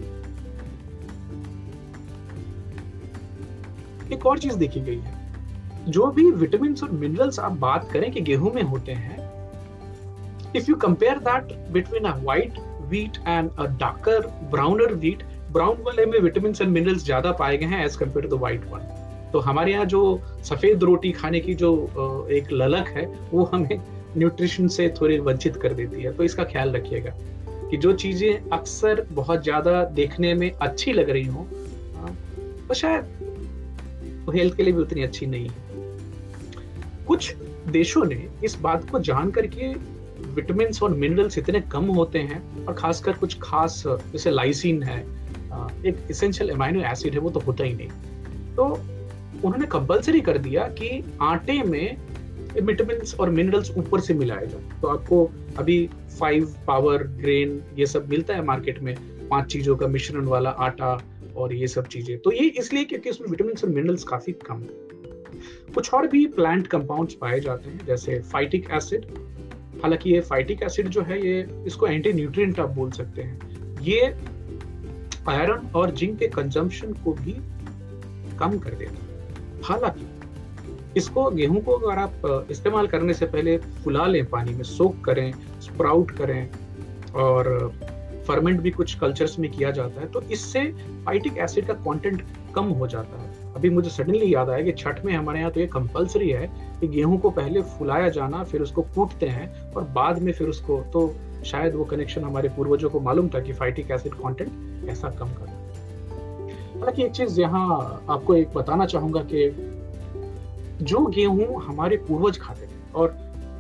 [4.12, 8.22] एक और चीज़ देखी गई है जो भी विटामिन और मिनरल्स आप बात करें कि
[8.22, 9.18] गेहूँ में होते हैं
[10.56, 16.06] if you compare that between a white wheat and a darker browner wheat brown वाले
[16.06, 18.80] में विटामिन एंड मिनरल्स ज़्यादा पाए गए हैं as compared to the white one
[19.34, 20.02] तो हमारे यहाँ जो
[20.46, 23.82] सफ़ेद रोटी खाने की जो एक ललक है, वो हमें
[24.18, 27.14] न्यूट्रिशन से थोड़ी वंचित कर देती है। तो इसका ख्याल रखिएगा
[27.70, 31.48] कि जो चीज़ें अक्सर बहुत ज़्यादा देखने में अच्छी लग रही हो
[32.68, 37.34] तो शायद हेल्थ के लिए भी उतनी अच्छी नहीं है। कुछ
[37.70, 39.74] देशों ने इस बात को जान करके
[40.36, 45.00] विटामिन और मिनरल्स इतने कम होते हैं और खासकर कुछ खास, जैसे लाइसिन है
[45.86, 47.90] एक इसेंशियल एमाइनो एसिड है, वो तो होता ही नहीं।
[48.56, 48.64] तो
[49.46, 51.98] उन्होंने कंपलसरी कर दिया कि आटे में
[52.64, 55.90] विटामिन और मिनरल्स ऊपर से मिलाए जाए। तो आपको अभी
[56.20, 58.96] फाइव पावर ग्रेन ये सब मिलता है मार्केट में,
[59.30, 60.98] पाँच चीज़ों का मिश्रण वाला आटा
[61.38, 64.86] और ये सब चीज़ें। तो ये इसलिए क्योंकि उसमें विटामिन और मिनरल्स काफ़ी कम है।
[65.74, 69.06] कुछ और भी प्लांट कंपाउंड्स पाए जाते हैं, जैसे फाइटिक एसिड
[69.84, 74.16] हालाँकि ये फाइटिक एसिड जो है, ये इसको एंटी न्यूट्रिएंट आप बोल सकते हैं। ये
[75.30, 77.36] आयरन और जिंक के कंजम्पशन को भी
[78.38, 80.06] कम कर देता है। हालाँकि,
[80.98, 85.32] इसको गेहूँ को अगर आप इस्तेमाल करने से पहले फुला लें पानी में, सोक करें
[85.62, 86.50] स्प्राउट करें
[87.16, 87.72] और
[88.28, 90.62] फर्मेंट भी कुछ कल्चर्स में किया जाता है तो इससे
[91.06, 92.24] फाइटिक एसिड का कंटेंट
[92.56, 95.60] कम हो जाता है। अभी मुझे सडनली याद आया कि छठ में हमारे यहाँ तो
[95.60, 96.48] ये कंपलसरी है
[96.80, 100.82] कि गेहूँ को पहले फुलाया जाना, फिर उसको कूटते हैं और बाद में फिर उसको
[100.94, 101.08] तो
[101.48, 105.56] शायद वो कनेक्शन हमारे पूर्वजों को मालूम था कि फाइटिक एसिड कंटेंट ऐसा कम कर।
[106.76, 109.50] हालाँकि एक चीज़ यहाँ आपको एक बताना चाहूँगा कि
[110.84, 113.16] जो गेहूँ हमारे पूर्वज खाते थे, और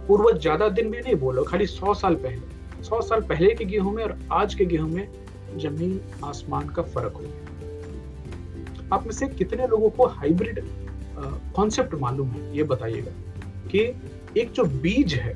[0.08, 3.93] पूर्वज ज़्यादा दिन भी नहीं बोलो, खाली सौ साल पहले, सौ साल पहले के गेहूँ
[3.93, 5.08] में और आज के गेहूँ में
[5.60, 10.63] ज़मीन आसमान का फ़र्क हो गया। आप में से कितने लोगों को हाइब्रिड
[11.56, 13.12] कॉन्सेप्ट मालूम है, ये बताइएगा
[13.71, 13.80] कि
[14.41, 15.36] एक जो बीज है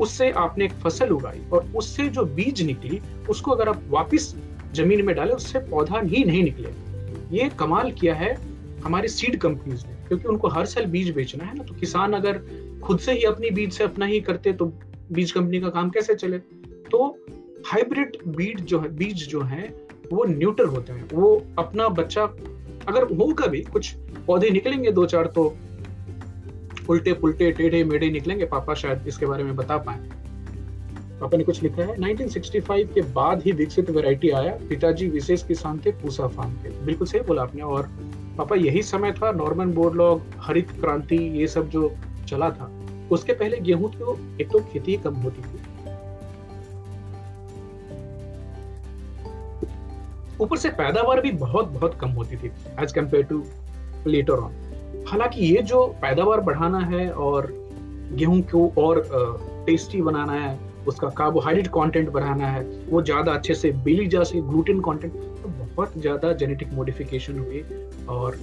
[0.00, 4.34] उससे आपने एक फ़सल उगाई और उससे जो बीज निकली, उसको अगर आप वापस
[4.74, 6.72] ज़मीन में डालें, उससे पौधा ही नहीं निकले।
[7.36, 8.36] ये कमाल किया है
[8.84, 12.40] हमारे सीड कंपनीज़ ने, क्योंकि उनको हर साल बीज बेचना है ना तो किसान अगर
[12.84, 14.72] खुद से ही अपनी बीज से अपना ही करते तो
[15.12, 16.38] बीज कंपनी का काम कैसे चले?
[16.38, 17.18] तो
[17.66, 19.62] हाइब्रिड बीज जो है, बीज जो है,
[20.12, 22.22] वो न्यूट्रल होते हैं। वो अपना बच्चा,
[22.88, 23.94] अगर होगा भी, कुछ
[24.26, 25.44] पौधे निकलेंगे दो चार तो
[26.88, 29.98] उल्टे पुलटे टेढ़े मेढ़े निकलेंगे, पापा शायद इसके बारे में बता पाए।
[31.20, 35.78] पापा ने कुछ लिखा है 1965 के बाद ही विकसित वैरायटी आया, पिताजी विशेष किसान
[35.86, 37.88] थे, पूसा फार्म के बिल्कुल सही बोला आपने, और
[38.38, 41.90] पापा, यही समय था, नॉर्मन बोरलॉग, हरित क्रांति, ये सब जो
[42.28, 42.70] चला था,
[43.10, 45.66] उसके पहले गेहूँ तो एक तो खेती कम होती थी।
[50.40, 52.50] ऊपर से पैदावार भी बहुत बहुत कम होती थी
[52.82, 53.42] as compared to
[54.06, 54.52] later on
[55.08, 57.46] हालाँकि ये जो पैदावार बढ़ाना है और
[58.12, 59.06] गेहूँ को और
[59.66, 64.40] टेस्टी बनाना है, उसका कार्बोहाइड्रेट कंटेंट बढ़ाना है, वो ज़्यादा अच्छे से बेली जा सके
[64.42, 67.64] ग्लूटेन कंटेंट तो बहुत ज़्यादा जेनेटिक मॉडिफिकेशन हुई
[68.08, 68.38] और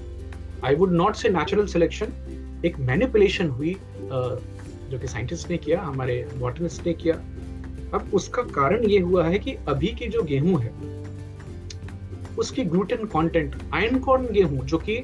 [0.63, 6.25] I would not say natural selection एक मैनिपुलेशन हुई जो कि साइंटिस्ट ने किया, हमारे
[6.37, 7.15] बॉटनिस्ट ने किया।
[7.93, 10.73] अब उसका कारण ये हुआ है कि अभी की जो गेहूँ है,
[12.37, 14.97] उसकी ग्लूटेन कंटेंट आयन कॉर्न गेहूँ, जो कि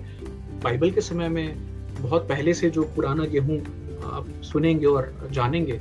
[0.63, 1.55] बाइबल के समय में
[2.01, 3.59] बहुत पहले से जो पुराना गेहूँ
[4.05, 5.79] आप सुनेंगे और जानेंगे,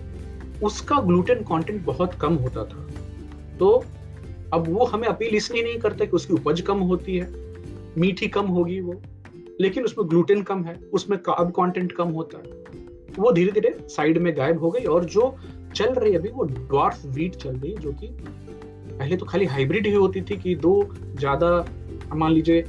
[0.62, 2.86] उसका ग्लूटेन कंटेंट बहुत कम होता था।
[3.58, 3.70] तो
[4.54, 7.28] अब वो हमें अपील इसलिए नहीं करता कि उसकी उपज कम होती है,
[7.98, 9.00] मीठी कम होगी वो,
[9.60, 12.58] लेकिन उसमें ग्लूटेन कम है, उसमें कार्ब कंटेंट कम होता है।
[13.18, 15.34] वो धीरे धीरे साइड में गायब हो गई और जो
[15.74, 19.86] चल रही अभी वो ड्वार्फ वीट चल रही है, जो कि पहले तो खाली हाइब्रिड
[19.86, 20.72] ही होती थी कि दो
[21.16, 21.64] ज़्यादा,
[22.14, 22.64] मान लीजिए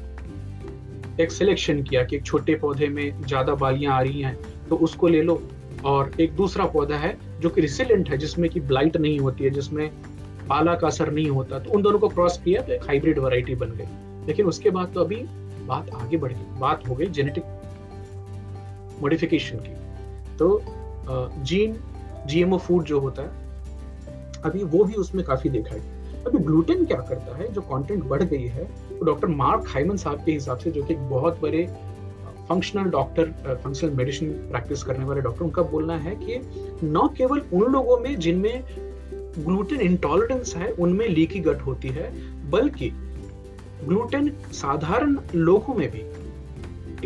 [1.22, 4.38] एक सिलेक्शन किया कि एक छोटे पौधे में ज़्यादा बालियाँ आ रही हैं
[4.70, 5.42] तो उसको ले लो।
[5.86, 9.50] और एक दूसरा पौधा है जो कि रिसिलेंट है, जिसमें कि ब्लाइट नहीं होती है,
[9.50, 9.90] जिसमें
[10.50, 13.56] पाला का असर नहीं होता। तो उन दोनों को क्रॉस किया तो एक हाइब्रिड वैरायटी
[13.56, 15.16] बन गई। लेकिन उसके बाद तो अभी
[15.68, 17.44] बात आगे बढ़ गई, बात हो गई जेनेटिक
[19.02, 19.76] मॉडिफिकेशन की।
[20.38, 20.62] तो
[21.44, 21.76] जीन
[22.28, 23.30] जीएमओ फ़ूड जो होता है,
[24.44, 27.52] अभी वो भी उसमें काफ़ी देखा है। अभी ग्लूटेन क्या करता है?
[27.54, 28.68] जो कंटेंट बढ़ गई है
[29.06, 31.70] डॉक्टर मार्क हाइमन साहब के हिसाब से जो कि बहुत बड़े
[32.50, 33.26] functional doctor
[33.64, 36.42] functional medicine practice करने वाले डॉक्टर उनका बोलना है कि
[36.84, 38.64] न केवल उन लोगों में जिनमें
[39.46, 42.12] ग्लूटेन इंटॉलरेंस है उनमें लीकी गट होती है
[42.50, 42.90] बल्कि
[43.84, 46.04] ग्लूटेन साधारण लोगों में भी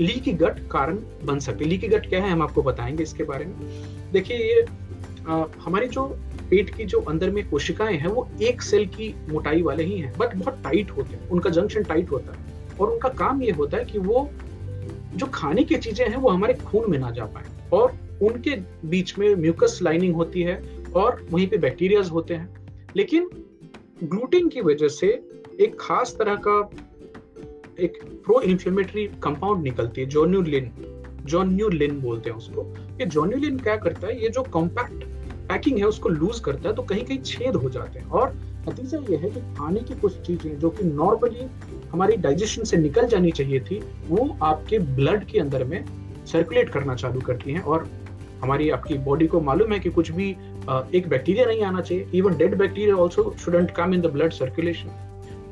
[0.01, 3.55] लीकी गट कारण बन सकते लीकी गट क्या है हम आपको बताएँगे इसके बारे में।
[4.11, 4.65] देखिए ये
[5.29, 6.17] आ, हमारी जो
[6.49, 10.13] पेट की जो अंदर में कोशिकाएँ हैं, वो एक सेल की मोटाई वाले ही हैं
[10.17, 12.39] बट बहुत टाइट होते हैं। उनका जंक्शन टाइट होता है।
[12.81, 14.29] और उनका काम ये होता है कि वो
[15.15, 18.55] जो खाने की चीज़ें हैं, वो हमारे खून में ना जा पाए। और उनके
[18.87, 20.63] बीच में म्यूकस लाइनिंग होती है
[20.95, 22.55] और वहीं पे बैक्टीरियाज होते हैं।
[22.95, 23.29] लेकिन
[24.03, 25.07] ग्लूटेन की वजह से
[25.59, 26.69] एक खास तरह का
[27.79, 30.71] एक प्रो इन्फ्लेमेटरी कंपाउंड निकलती है जोन्यूलिन
[31.25, 34.23] जोन्यूलिन बोलते हैं उसको। ये जोन्यूलिन क्या करता है?
[34.23, 35.14] ये जो कॉम्पैक्ट
[35.47, 38.33] पैकिंग है, उसको लूज करता है तो कहीं कहीं छेद हो जाते हैं। और
[38.69, 41.47] नतीजा ये है कि खाने की कुछ चीज़ें जो कि नॉर्मली
[41.91, 45.83] हमारी डाइजेशन से निकल जानी चाहिए थी, वो आपके ब्लड के अंदर में
[46.27, 47.87] सर्कुलेट करना चालू करती हैं और
[48.41, 50.29] हमारी, आपकी बॉडी को मालूम है कि कुछ भी
[50.93, 54.89] एक बैक्टीरिया नहीं आना चाहिए। Even dead bacteria also shouldn't come in the blood circulation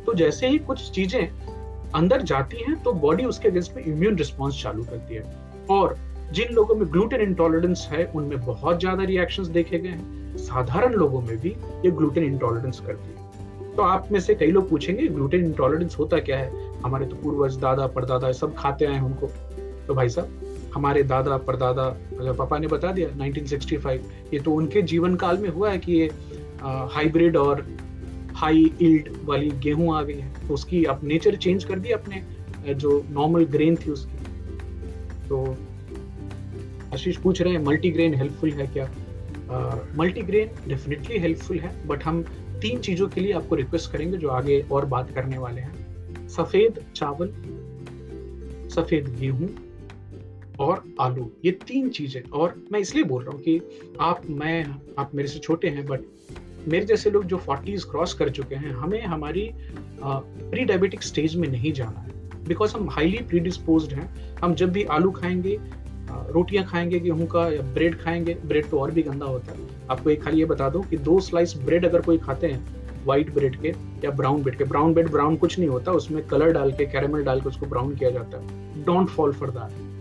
[0.06, 4.62] तो जैसे ही कुछ चीज़ें अंदर जाती हैं तो बॉडी उसके अगेंस्ट में इम्यून रिस्पॉन्स
[4.64, 5.24] चालू करती है।
[5.72, 5.96] और
[6.34, 11.22] जिन लोगों में ग्लूटेन इंटॉलरेंस है, उनमें बहुत ज़्यादा रिएक्शंस देखे गए हैं। साधारण लोगों
[11.22, 11.50] में भी
[11.86, 16.20] ये ग्लूटेन इंटॉलरेंस करती है। तो आप में से कई लोग पूछेंगे ग्लूटेन इंटॉलरेंस होता
[16.20, 16.52] क्या है?
[16.82, 19.28] हमारे तो पूर्वज, दादा, परदादा सब खाते आए उनको।
[19.88, 21.90] तो भाई साहब, हमारे दादा, परदादा
[22.34, 26.10] पापा ने बता दिया 1965 ये तो उनके जीवन काल में हुआ है कि ये
[26.92, 27.66] हाइब्रिड और
[28.36, 32.74] हाई इल्ड वाली गेहूँ आ गई है। तो उसकी अब नेचर चेंज कर दिया अपने
[32.74, 34.18] जो नॉर्मल ग्रेन थी उसकी।
[35.30, 35.46] तो
[36.94, 38.90] आशीष पूछ रहे हैं मल्टीग्रेन हेल्पफुल है क्या?
[39.98, 42.22] मल्टीग्रेन डेफिनेटली हेल्पफुल है बट हम
[42.62, 46.80] तीन चीज़ों के लिए आपको रिक्वेस्ट करेंगे जो आगे और बात करने वाले हैं। सफ़ेद
[46.96, 47.28] चावल,
[48.70, 49.50] सफ़ेद गेहूँ
[50.60, 53.60] और आलू, ये तीन चीज़ें। और मैं इसलिए बोल रहा हूँ कि
[54.00, 54.66] आप, मैं,
[55.00, 56.02] आप मेरे से छोटे हैं बट
[56.68, 59.50] मेरे जैसे लोग जो फोर्टीज क्रॉस कर चुके हैं, हमें हमारी
[60.04, 62.12] प्री डायबिटिक स्टेज में नहीं जाना है।
[62.48, 65.60] बिकॉज़ हम हाईली प्रीडिस्पोज हैं, हम जब भी आलू खाएँगे
[66.32, 70.10] रोटियाँ खाएँगे गेहूँ का या ब्रेड खाएँगे, ब्रेड तो और भी गंदा होता है। आपको
[70.10, 73.56] एक खाली ये बता दो कि दो स्लाइस ब्रेड अगर कोई खाते हैं व्हाइट ब्रेड
[73.62, 73.74] के
[74.04, 77.24] या ब्राउन ब्रेड के ब्राउन ब्रेड ब्राउन कुछ नहीं होता, उसमें कलर डाल के कैरेमल
[77.24, 79.92] डाल के उसको ब्राउन किया जाता है। डोंट फॉल फॉर दैट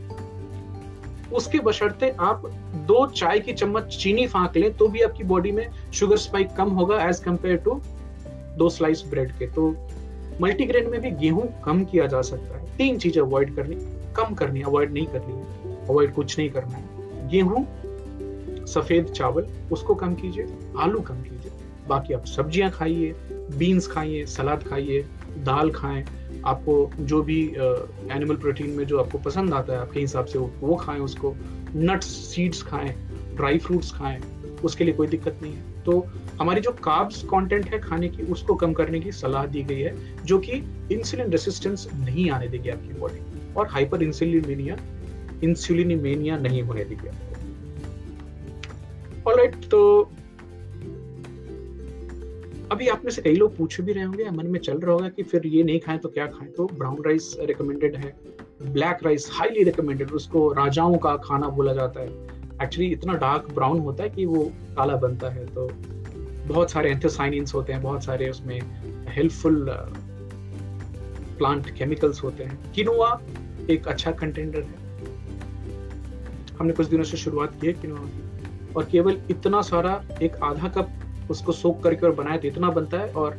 [1.32, 2.42] उसके बशर्ते आप
[2.88, 6.70] दो चाय की चम्मच चीनी फांक लें तो भी आपकी बॉडी में शुगर स्पाइक कम
[6.70, 7.80] होगा एज कंपेयर टू
[8.58, 9.68] दो स्लाइस ब्रेड के। तो
[10.40, 13.76] मल्टीग्रेन में भी गेहूँ कम किया जा सकता है। तीन चीज़ें अवॉइड करनी,
[14.16, 17.66] कम करनी अवॉइड नहीं करनी। है अवॉइड कुछ नहीं करना है। गेहूँ,
[18.66, 20.46] सफ़ेद चावल, उसको कम कीजिए,
[20.78, 21.52] आलू कम कीजिए।
[21.88, 23.14] बाकी आप सब्ज़ियाँ खाइए
[23.58, 25.00] बीन्स खाइए सलाद खाइए,
[25.38, 26.04] दाल खाएँ,
[26.46, 30.76] आपको जो भी एनिमल प्रोटीन में जो आपको पसंद आता है, आपके हिसाब से वो
[30.76, 31.34] खाएँ उसको।
[31.76, 32.94] नट्स सीड्स खाएँ
[33.36, 34.20] ड्राई फ्रूट्स खाएँ,
[34.64, 36.06] उसके लिए कोई दिक्कत नहीं है। तो
[36.40, 39.94] हमारी जो कार्ब्स कंटेंट है खाने की, उसको कम करने की सलाह दी गई है,
[40.24, 44.44] जो कि इंसुलिन रेसिस्टेंस नहीं आने देगी आपकी बॉडी और हाइपर इंसुलिन
[45.44, 47.30] इंसुलिनीमेनिया नहीं होने देगी आपको
[49.30, 49.80] ऑलराइट तो
[52.72, 55.08] अभी आप में से कई लोग पूछ भी रहे होंगे, मन में चल रहा होगा
[55.08, 56.50] कि फिर ये नहीं खाएँ तो क्या खाएँ?
[56.50, 58.14] तो ब्राउन राइस रिकमेंडेड है
[58.62, 62.08] ब्लैक राइस हाईली रिकमेंडेड उसको राजाओं का खाना बोला जाता है।
[62.62, 64.44] एक्चुअली इतना डार्क ब्राउन होता है कि वो
[64.76, 65.68] काला बनता है तो
[66.46, 68.60] बहुत सारे एंथोसाइनिन्स होते हैं, बहुत सारे उसमें
[69.08, 69.66] हेल्पफुल
[71.38, 73.20] प्लांट केमिकल्स होते हैं। किनोआ
[73.70, 74.81] एक अच्छा कंटेंडर है।
[76.58, 80.68] हमने कुछ दिनों से शुरुआत की है किनोआ की। और केवल इतना सारा एक आधा
[80.68, 83.36] कप उसको सोख करके और बनाए तो इतना बनता है और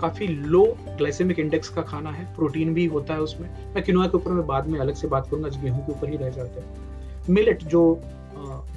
[0.00, 4.16] काफ़ी लो ग्लाइसेमिक इंडेक्स का खाना है प्रोटीन भी होता है उसमें। मैं किनोआ के
[4.16, 7.26] ऊपर मैं बाद में अलग से बात करूँगा गेहूँ के ऊपर ही रह जाते हैं।
[7.28, 8.00] मिलेट जो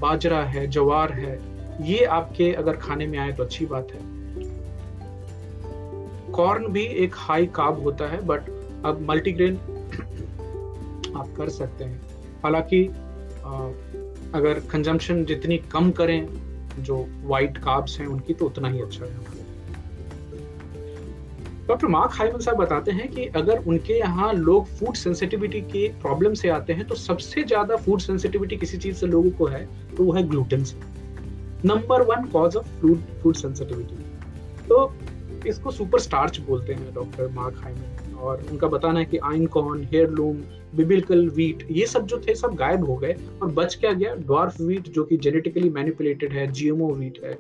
[0.02, 1.40] बाजरा है, जवार है,
[1.82, 4.00] ये आपके अगर खाने में आए तो अच्छी बात है।
[6.32, 8.50] कॉर्न भी एक हाई काब होता है बट
[8.86, 9.56] अब मल्टीग्रेन
[11.16, 12.02] आप कर सकते हैं।
[12.44, 12.84] हालाँकि
[14.36, 16.27] अगर कंजम्पशन जितनी कम करें,
[16.79, 19.45] जो वाइट कार्ब्स हैं, उनकी तो उतना ही अच्छा है।
[21.67, 26.33] डॉक्टर मार्क हाइमन साहब बताते हैं कि अगर उनके यहाँ लोग फ़ूड सेंसिटिविटी के प्रॉब्लम
[26.33, 30.03] से आते हैं तो सबसे ज़्यादा फ़ूड सेंसिटिविटी किसी चीज़ से लोगों को है तो
[30.03, 30.77] वो है ग्लूटेन से।
[31.65, 33.95] Number one cause of food food sensitivity
[34.69, 34.93] तो
[35.47, 39.84] इसको सुपर स्टार्च बोलते हैं डॉक्टर मार्क हाइमन और उनका बताना है कि आइन कॉर्न
[39.84, 40.38] हेयरलूम
[40.75, 44.13] बिबिलिकल वीट ये सब जो थे, सब गायब हो गए और बच क्या गया?
[44.15, 47.38] ड्वार्फ वीट जो कि जेनेटिकली मैनिपुलेटेड है जीएमओ वीट है।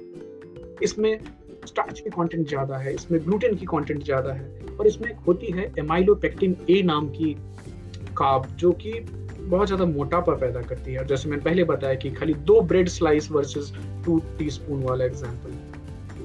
[0.83, 1.19] इसमें
[1.65, 5.51] स्टार्च की कंटेंट ज़्यादा है, इसमें ग्लूटेन की कंटेंट ज़्यादा है और इसमें एक होती
[5.51, 7.33] है एमाइलोपेक्टिन ए नाम की
[8.17, 8.93] काब, जो कि
[9.39, 13.31] बहुत ज़्यादा मोटापा पैदा करती है। जैसे मैंने पहले बताया कि खाली दो bread slice
[13.31, 13.71] versus
[14.05, 15.51] two teaspoon वाला एग्जांपल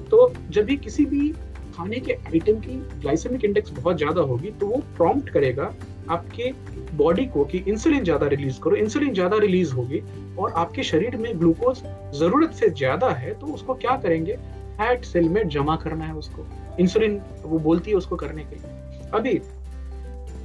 [0.09, 1.31] तो जब भी किसी भी
[1.73, 5.73] खाने के आइटम की ग्लाइसेमिक इंडेक्स बहुत ज़्यादा होगी तो वो प्रॉम्प्ट करेगा
[6.09, 6.51] आपके
[6.97, 10.01] बॉडी को कि इंसुलिन ज़्यादा रिलीज़ करो इंसुलिन ज़्यादा रिलीज़ होगी
[10.39, 11.81] और आपके शरीर में ग्लूकोज
[12.15, 14.35] ज़रूरत से ज़्यादा है तो उसको क्या करेंगे?
[14.77, 16.45] फैट सेल में जमा करना है उसको।
[16.79, 19.37] इंसुलिन वो बोलती है उसको करने के लिए। अभी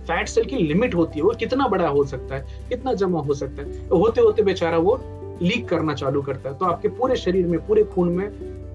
[0.09, 3.35] फैट सेल की लिमिट होती है, वो कितना बड़ा हो सकता है, कितना जमा हो
[3.35, 3.89] सकता है?
[3.91, 5.01] होते होते बेचारा वो
[5.43, 8.27] लीक करना चालू करता है तो आपके पूरे शरीर में, पूरे खून में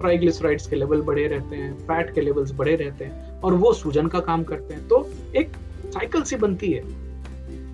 [0.04, 4.08] ट्राइग्लिसराइड्स के लेवल बढ़े रहते हैं फैट के लेवल्स बढ़े रहते हैं और वो सूजन
[4.08, 5.56] का काम करते हैं। तो एक
[5.94, 6.82] साइकिल सी बनती है।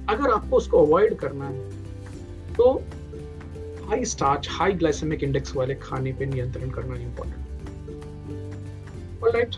[0.09, 1.69] अगर आपको उसको अवॉइड करना है
[2.53, 2.71] तो
[3.85, 7.47] high starch high glycemic index वाले खाने पे नियंत्रण करना इंपॉर्टेंट
[9.35, 9.55] राइट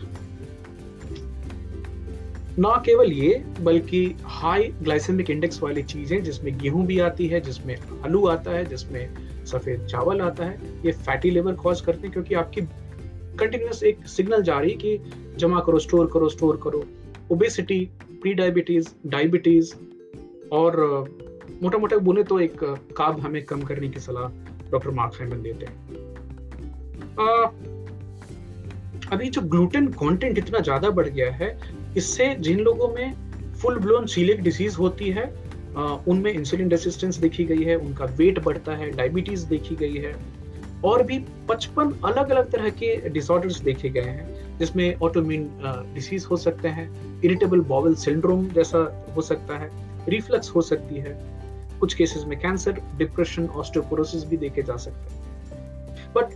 [2.58, 7.76] ना केवल ये, बल्कि हाई ग्लाइसेमिक इंडेक्स वाली चीज़ें, जिसमें गेहूँ भी आती है, जिसमें
[8.04, 12.34] आलू आता है, जिसमें सफ़ेद चावल आता है, ये फैटी लिवर कॉज करते हैं क्योंकि
[12.34, 12.60] आपकी
[13.38, 16.84] कंटिन्यूस एक सिग्नल जा रही है कि जमा करो स्टोर करो स्टोर करो।
[17.32, 17.80] ओबेसिटी
[18.12, 19.74] प्री डायबिटीज़ डायबिटीज़
[20.52, 20.80] और
[21.62, 22.64] मोटा मोटा बोले तो एक
[22.96, 24.28] काब हमें कम करने की सलाह
[24.70, 25.76] डॉक्टर मार्क हाइमन देते हैं।
[29.12, 31.58] अभी जो ग्लूटेन कंटेंट इतना ज़्यादा बढ़ गया है,
[31.96, 33.14] इससे जिन लोगों में
[33.54, 35.24] फुल ब्लोन सीलिक डिसीज होती है
[35.74, 40.14] उनमें इंसुलिन रेसिस्टेंस देखी गई है, उनका वेट बढ़ता है डायबिटीज़ देखी गई है,
[40.84, 45.48] और भी 55 अलग अलग तरह के डिसऑर्डर्स देखे गए हैं, जिसमें ऑटोमिन
[45.94, 46.88] डिसीज हो सकते हैं
[47.24, 48.78] इरिटेबल बॉवल सिंड्रोम जैसा
[49.16, 49.70] हो सकता है
[50.08, 51.16] रिफ्लक्स हो सकती है,
[51.80, 55.20] कुछ केसेस में कैंसर डिप्रेशन ऑस्टियोपोरोसिस भी देखे जा सकते हैं।
[56.14, 56.34] बट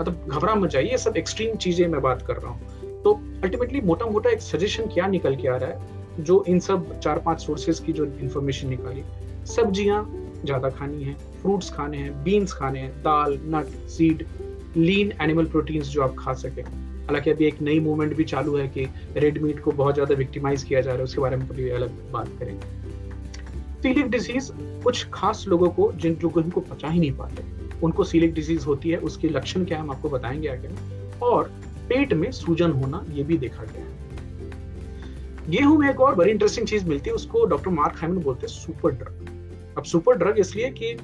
[0.00, 3.12] मतलब घबरा मत जाइए, सब एक्सट्रीम चीज़ें मैं बात कर रहा हूँ। तो
[3.44, 5.98] अल्टीमेटली मोटा मोटा एक सजेशन क्या निकल के आ रहा है?
[6.20, 9.02] जो इन सब चार पाँच सोर्सेज की जो इंफॉर्मेशन निकाली
[9.46, 10.04] सब्ज़ियाँ
[10.44, 14.26] ज़्यादा खानी है फ्रूट्स खाने हैं बीन्स खाने हैं, दाल nut seed
[14.76, 18.66] lean animal proteins जो आप खा सके। हालाँकि अभी एक नई मूवमेंट भी चालू है
[18.68, 21.68] कि रेड मीट को बहुत ज़्यादा विक्टिमाइज किया जा रहा है, उसके बारे में कभी
[21.70, 22.78] अलग बात करेंगे।
[23.82, 24.50] सीलिक डिज़ीज़
[24.84, 27.42] कुछ खास लोगों को, जिन लोगों को पचा ही नहीं पाते,
[27.82, 30.68] उनको सीलिक डिज़ीज़ होती है, उसके लक्षण क्या है हम आपको बताएँगे आगे
[31.22, 31.50] और
[31.88, 34.09] पेट में सूजन होना ये भी देखा गया है।
[35.50, 38.48] गेहूँ में एक और बड़ी इंटरेस्टिंग चीज़ मिलती है, उसको डॉक्टर मार्क हाइमन बोलते हैं
[38.48, 40.96] सुपर ड्रग अब सुपर ड्रग इसलिए कि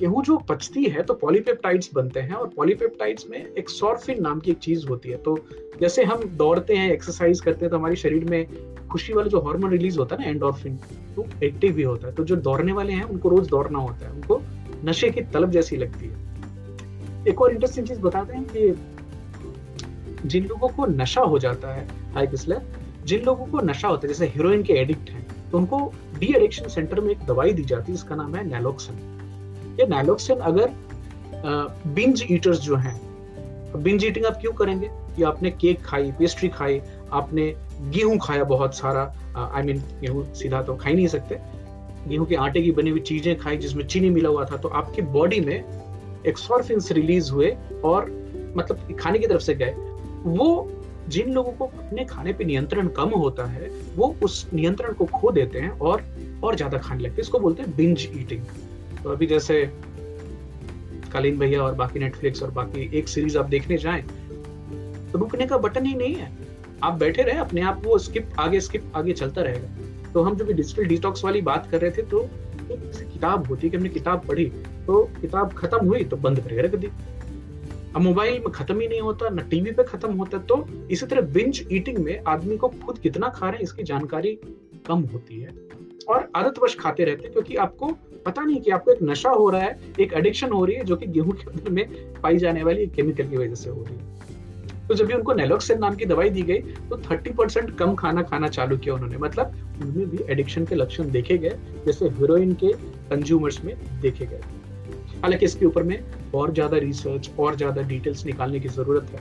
[0.00, 4.50] गेहूँ जो पचती है तो पॉलीपेप्टाइड्स बनते हैं और पॉलीपेप्टाइड्स में एक सॉर्फिन नाम की
[4.50, 5.36] एक चीज़ होती है। तो
[5.80, 9.70] जैसे हम दौड़ते हैं एक्सरसाइज करते हैं तो हमारे शरीर में खुशी वाला जो हार्मोन
[9.70, 10.76] रिलीज़ होता है ना एंडोर्फिन
[11.16, 14.12] तो एक्टिव भी होता है। तो जो दौड़ने वाले हैं, उनको रोज दौड़ना होता है।
[14.12, 14.40] उनको
[14.84, 20.68] नशे की तलब जैसी लगती है। एक और इंटरेस्टिंग चीज़ बताते हैं कि जिन लोगों
[20.68, 22.56] को नशा हो जाता है हाई पिछले
[23.06, 25.78] जिन लोगों को नशा होता है, जैसे हीरोइन के एडिक्ट हैं तो उनको
[26.18, 30.34] डी एडिक्शन सेंटर में एक दवाई दी जाती है इसका नाम है नैलोक्सन ये नैलोक्सन
[30.50, 30.72] अगर
[31.94, 33.00] बिंज ईटर्स जो हैं
[33.82, 34.90] बिंज ईटिंग आप क्यों करेंगे?
[35.16, 36.80] कि आपने केक खाई पेस्ट्री खाई,
[37.12, 37.54] आपने
[37.90, 39.02] गेहूँ खाया बहुत सारा
[39.36, 41.38] आई मीन गेहूँ सीधा तो खा ही नहीं सकते।
[42.08, 45.02] गेहूँ के आटे की बनी हुई चीज़ें खाई, जिसमें चीनी मिला हुआ था तो आपकी
[45.12, 48.10] बॉडी में एक्सॉर्फिन्स रिलीज़ हुए और
[48.56, 49.74] मतलब खाने की तरफ़ से गए।
[50.26, 50.48] वो
[51.08, 55.30] जिन लोगों को अपने खाने पे नियंत्रण कम होता है, वो उस नियंत्रण को खो
[55.32, 56.04] देते हैं और
[56.44, 58.42] और ज़्यादा खाने लगते हैं। इसको बोलते हैं बिंज ईटिंग
[59.02, 59.64] तो अभी जैसे
[61.12, 64.00] कालीन भैया और बाकी नेटफ्लिक्स और बाकी एक सीरीज़ आप देखने जाए
[65.12, 66.32] तो रुकने का बटन ही नहीं है।
[66.82, 70.46] आप बैठे रहे, अपने आप वो स्किप आगे स्किप आगे चलता रहेगा। तो हम जब
[70.48, 72.28] डिजिटल डिटॉक्स वाली बात कर रहे थे तो
[72.70, 74.44] किताब होती है कि हमने किताब पढ़ी
[74.86, 76.88] तो किताब खत्म हुई तो बंद करके रख दी।
[77.96, 81.20] अब मोबाइल में खत्म ही नहीं होता, ना टीवी पे खत्म होता तो इसी तरह
[81.32, 84.38] बिंज ईटिंग में आदमी को खुद कितना खा रहे हैं, इसकी जानकारी
[84.86, 85.50] कम होती है।
[86.08, 87.86] और आदतवश खाते रहते हैं, क्योंकि आपको
[88.26, 90.96] पता नहीं कि आपको एक नशा हो रहा है, एक एडिक्शन हो रही है, जो
[90.96, 94.12] कि गेहूँ के अंदर में पाई जाने वाली केमिकल की वजह से हो रही है।
[94.88, 98.22] तो जब भी उनको नेलोक्सिन नाम की दवाई दी गई तो 30 परसेंट कम खाना
[98.22, 99.52] खाना चालू किया उन्होंने। मतलब
[99.82, 102.72] उनमें भी एडिक्शन के लक्षण देखे गए, जैसे हीरोइन के
[103.10, 104.40] कंज्यूमर्स में देखे गए।
[105.24, 105.98] हालाँकि इसके ऊपर में
[106.34, 109.20] और ज़्यादा रिसर्च और ज़्यादा डिटेल्स निकालने की ज़रूरत है।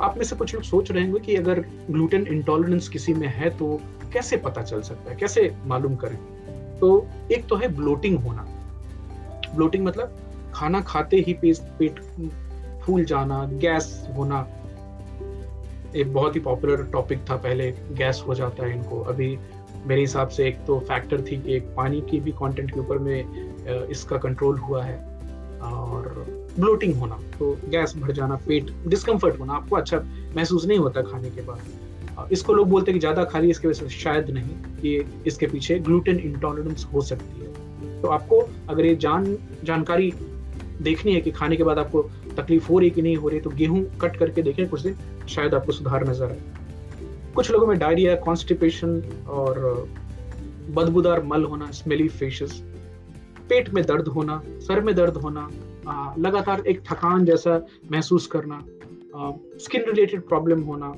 [0.00, 3.50] आप में से कुछ लोग सोच रहे होंगे कि अगर ग्लूटेन इंटॉलरेंस किसी में है
[3.58, 3.80] तो
[4.12, 5.16] कैसे पता चल सकता है?
[5.16, 6.16] कैसे मालूम करें?
[6.78, 8.46] तो एक तो है ब्लोटिंग होना।
[9.54, 10.16] ब्लोटिंग मतलब
[10.54, 12.00] खाना खाते ही पेट पेट
[12.82, 14.40] फूल जाना गैस होना।
[15.96, 19.36] एक बहुत ही पॉपुलर टॉपिक था पहले गैस हो जाता है इनको। अभी
[19.86, 22.98] मेरे हिसाब से एक तो फैक्टर थी कि एक पानी की भी कंटेंट के ऊपर
[22.98, 24.96] में इसका कंट्रोल हुआ है
[25.62, 26.24] और
[26.58, 29.98] ब्लोटिंग होना तो गैस भर जाना, पेट डिस्कम्फर्ट होना, आपको अच्छा
[30.36, 33.68] महसूस नहीं होता खाने के बाद। इसको लोग बोलते हैं कि ज़्यादा खा ली इसके
[33.68, 38.86] वजह से शायद नहीं, कि इसके पीछे ग्लूटेन इंटॉलरेंस हो सकती है। तो आपको अगर
[38.86, 40.12] ये जान, जानकारी
[40.82, 42.02] देखनी है कि खाने के बाद आपको
[42.36, 44.96] तकलीफ़ हो रही कि नहीं हो रही तो गेहूँ कट करके देखें, कुछ दिन,
[45.28, 46.40] शायद आपको सुधार नज़र आए।
[47.36, 48.90] कुछ लोगों में डायरिया कॉन्स्टिपेशन
[49.28, 49.58] और
[50.74, 52.52] बदबूदार मल होना स्मेली फेशस
[53.48, 55.48] पेट में दर्द होना, सर में दर्द होना
[56.18, 57.60] लगातार एक थकान जैसा
[57.92, 58.62] महसूस करना
[59.58, 60.92] स्किन रिलेटेड प्रॉब्लम होना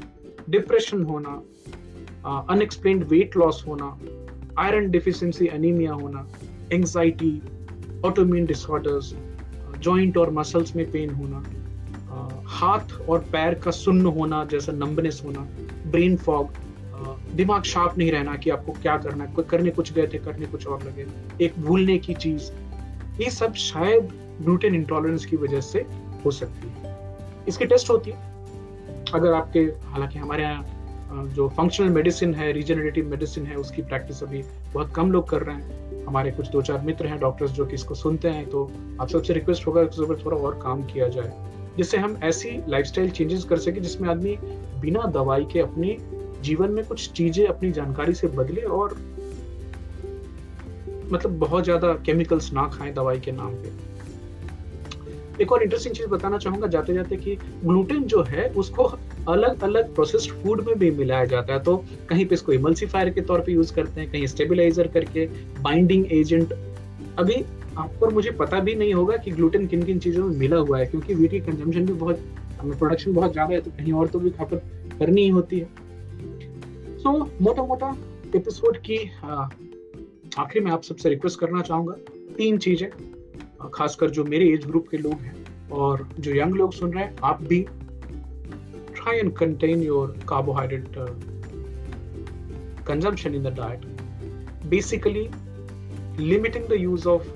[0.50, 1.34] डिप्रेशन होना
[2.52, 3.98] अनएक्सप्लेन्ड वेट लॉस होना
[4.58, 6.26] आयरन डिफिशेंसी एनीमिया होना
[6.72, 7.32] एंजाइटी
[8.04, 9.14] ऑटोम्यून डिसऑर्डर्स
[9.78, 11.44] जॉइंट और मसल्स में पेन होना
[12.58, 15.46] हाथ और पैर का सुन्न होना जैसा नंबनेस होना
[15.90, 16.50] ब्रेन फॉग
[17.34, 20.66] दिमाग शार्प नहीं रहना कि आपको क्या करना है करने कुछ गए थे, करने कुछ
[20.66, 21.06] और लगे।
[21.44, 22.50] एक भूलने की चीज़।
[23.22, 24.08] ये सब शायद
[24.42, 25.86] ग्लूटेन इंटॉलरेंस की वजह से
[26.24, 26.96] हो सकती है।
[27.48, 28.16] इसकी टेस्ट होती है।
[29.14, 30.66] अगर आपके, हालाँकि हमारे यहाँ
[31.26, 34.42] जो फंक्शनल मेडिसिन है रीजनरेटिव मेडिसिन है, उसकी प्रैक्टिस अभी
[34.74, 37.74] बहुत कम लोग कर रहे हैं। हमारे कुछ दो चार मित्र हैं डॉक्टर्स जो कि
[37.74, 38.70] इसको सुनते हैं तो
[39.00, 41.32] आप सबसे रिक्वेस्ट होगा कि थोड़ा और काम किया जाए।
[41.78, 44.36] जिससे हम ऐसी लाइफस्टाइल चेंजेस कर सके जिसमें आदमी
[44.80, 45.96] बिना दवाई के अपने
[46.42, 48.94] जीवन में कुछ चीज़ें अपनी जानकारी से बदले और
[51.12, 53.86] मतलब बहुत ज़्यादा केमिकल्स ना खाएँ दवाई के नाम पे।
[55.42, 58.84] एक और इंटरेस्टिंग चीज़ बताना चाहूँगा जाते जाते कि ग्लूटेन जो है, उसको
[59.28, 61.76] अलग अलग प्रोसेस्ड फ़ूड में भी मिलाया जाता है। तो
[62.08, 65.26] कहीं पे इसको इमल्सीफायर के तौर पे यूज़ करते हैं, कहीं स्टेबिलाईजर करके
[65.62, 66.52] बाइंडिंग एजेंट
[67.18, 67.34] अभी
[67.78, 70.78] आपको और मुझे पता भी नहीं होगा कि ग्लूटेन किन किन चीज़ों में मिला हुआ
[70.78, 72.20] है, क्योंकि वीट की कंजम्पशन भी बहुत
[72.60, 74.62] प्रोडक्शन बहुत ज़्यादा है तो कहीं और तो भी खपत
[74.98, 75.68] करनी ही होती है।
[76.98, 77.94] सो मोटा मोटा
[78.36, 78.96] एपिसोड की
[80.38, 81.92] आखिर में आप सबसे रिक्वेस्ट करना चाहूँगा।
[82.36, 82.88] तीन चीज़ें
[83.74, 85.34] खासकर जो मेरे एज ग्रुप के लोग हैं
[85.72, 87.60] और जो यंग लोग सुन रहे हैं, आप भी
[88.94, 90.86] try and contain your carbohydrate
[92.86, 93.84] consumption in the diet
[94.66, 95.28] basically
[96.20, 97.28] limiting the use of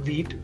[0.00, 0.34] wheat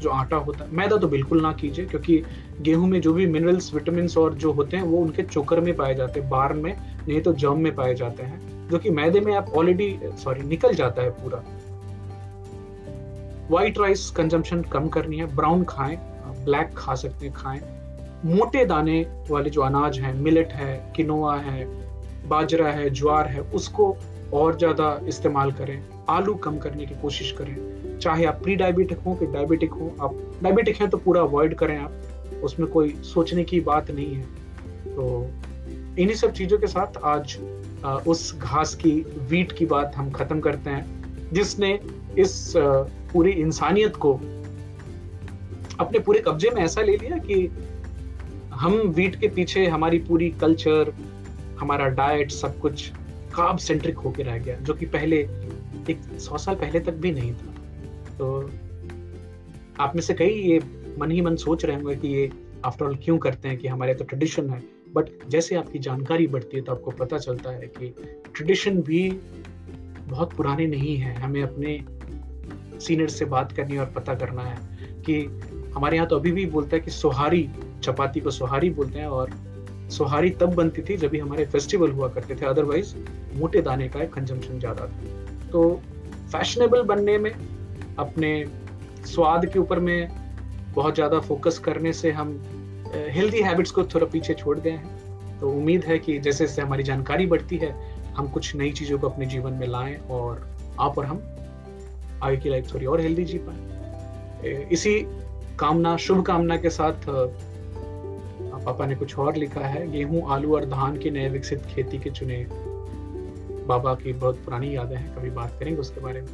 [0.00, 2.22] जो आटा होता है। मैदा तो बिल्कुल ना कीजिए, क्योंकि
[2.60, 5.94] गेहूँ में जो भी मिनरल्स विटामिन और जो होते हैं, वो उनके चोकर में पाए
[5.94, 6.74] जाते हैं, बार में,
[7.08, 10.74] नहीं तो जम में पाए जाते हैं, जो कि मैदे में आप ऑलरेडी सॉरी निकल
[10.74, 11.42] जाता है पूरा।
[13.50, 15.98] व्हाइट राइस कंजम्पशन कम करनी है ब्राउन खाएँ
[16.44, 17.60] ब्लैक खा सकते हैं, खाएँ।
[18.24, 19.00] मोटे दाने
[19.30, 21.64] वाले जो अनाज हैं मिलेट है किनोआ है,
[22.28, 23.96] बाजरा है, ज्वार है, उसको
[24.34, 29.14] और ज़्यादा इस्तेमाल करें, आलू कम करने की कोशिश करें। चाहे आप प्री डायबिटिक हों
[29.16, 31.92] कि डायबिटिक हो, आप डायबिटिक हैं तो पूरा अवॉइड करें आप,
[32.44, 34.22] उसमें कोई सोचने की बात नहीं है।
[34.86, 35.30] तो
[35.98, 37.38] इन्हीं सब चीज़ों के साथ आज
[38.06, 38.90] उस घास की
[39.30, 41.78] वीट की बात हम खत्म करते हैं, जिसने
[42.18, 44.12] इस पूरी इंसानियत को
[45.80, 47.46] अपने पूरे कब्जे में ऐसा ले लिया कि
[48.54, 50.92] हम वीट के पीछे हमारी पूरी कल्चर
[51.60, 52.90] हमारा डाइट सब कुछ
[53.38, 55.16] काब सेंट्रिक होके रह गया, जो कि पहले
[55.90, 57.54] एक सौ साल पहले तक भी नहीं था।
[58.18, 58.50] तो
[59.80, 60.60] आप में से कई ये
[60.98, 62.30] मन ही मन सोच रहे होंगे कि ये
[62.64, 64.62] आफ्टर ऑल क्यों करते हैं कि हमारे तो ट्रेडिशन है।
[64.94, 67.94] बट जैसे आपकी जानकारी बढ़ती है तो आपको पता चलता है कि
[68.34, 69.08] ट्रेडिशन भी
[70.08, 71.78] बहुत पुराने नहीं है। हमें अपने
[72.80, 74.56] सीनियर से बात करनी और पता करना है
[75.02, 75.20] कि
[75.74, 77.48] हमारे यहाँ तो अभी भी बोलता है कि सोहारी,
[77.82, 79.30] चपाती को सोहारी बोलते हैं और
[79.90, 82.94] सोहारी तब बनती थी जब भी हमारे फेस्टिवल हुआ करते थे। अदरवाइज़
[83.36, 85.80] मोटे दाने का एक कंजम्पशन ज़्यादा था। तो
[86.32, 87.32] फैशनेबल बनने में,
[87.98, 88.44] अपने
[89.06, 90.08] स्वाद के ऊपर में
[90.74, 92.40] बहुत ज़्यादा फोकस करने से हम
[93.08, 96.82] हेल्दी हैबिट्स को थोड़ा पीछे छोड़ गए हैं। तो उम्मीद है कि जैसे जैसे हमारी
[96.82, 97.74] जानकारी बढ़ती है,
[98.16, 100.46] हम कुछ नई चीज़ों को अपने जीवन में लाएँ और
[100.80, 101.22] आप और हम
[102.22, 104.94] आगे की लाइफ थोड़ी और हेल्दी जी पाए। इसी
[105.58, 107.08] कामना शुभ कामना के साथ
[108.68, 112.10] पापा ने कुछ और लिखा है, गेहूँ, आलू और धान की नए विकसित खेती के
[112.10, 112.46] चुने
[113.66, 116.28] बाबा की बहुत पुरानी यादें हैं, कभी बात करेंगे उसके बारे में।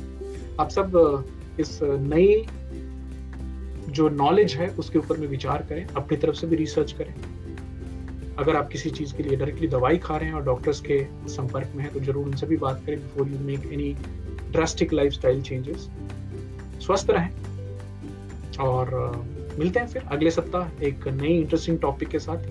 [0.60, 1.26] आप सब
[1.60, 2.44] इस नई
[3.90, 7.14] जो नॉलेज है, उसके ऊपर में विचार करें, अपनी तरफ़ से भी रिसर्च करें।
[8.38, 11.72] अगर आप किसी चीज़ के लिए डायरेक्टली दवाई खा रहे हैं और डॉक्टर्स के संपर्क
[11.76, 13.92] में है तो ज़रूर उनसे भी बात करें before you make any
[14.52, 15.88] drastic lifestyle changes
[16.80, 17.30] स्वस्थ रहें
[18.60, 18.90] और
[19.58, 22.46] मिलते हैं फिर अगले सप्ताह एक नई इंटरेस्टिंग टॉपिक के साथ।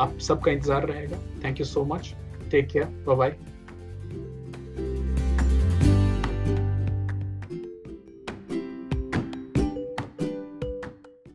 [0.00, 2.14] आप सबका इंतज़ार रहेगा। Thank you so much
[2.50, 3.36] take care bye bye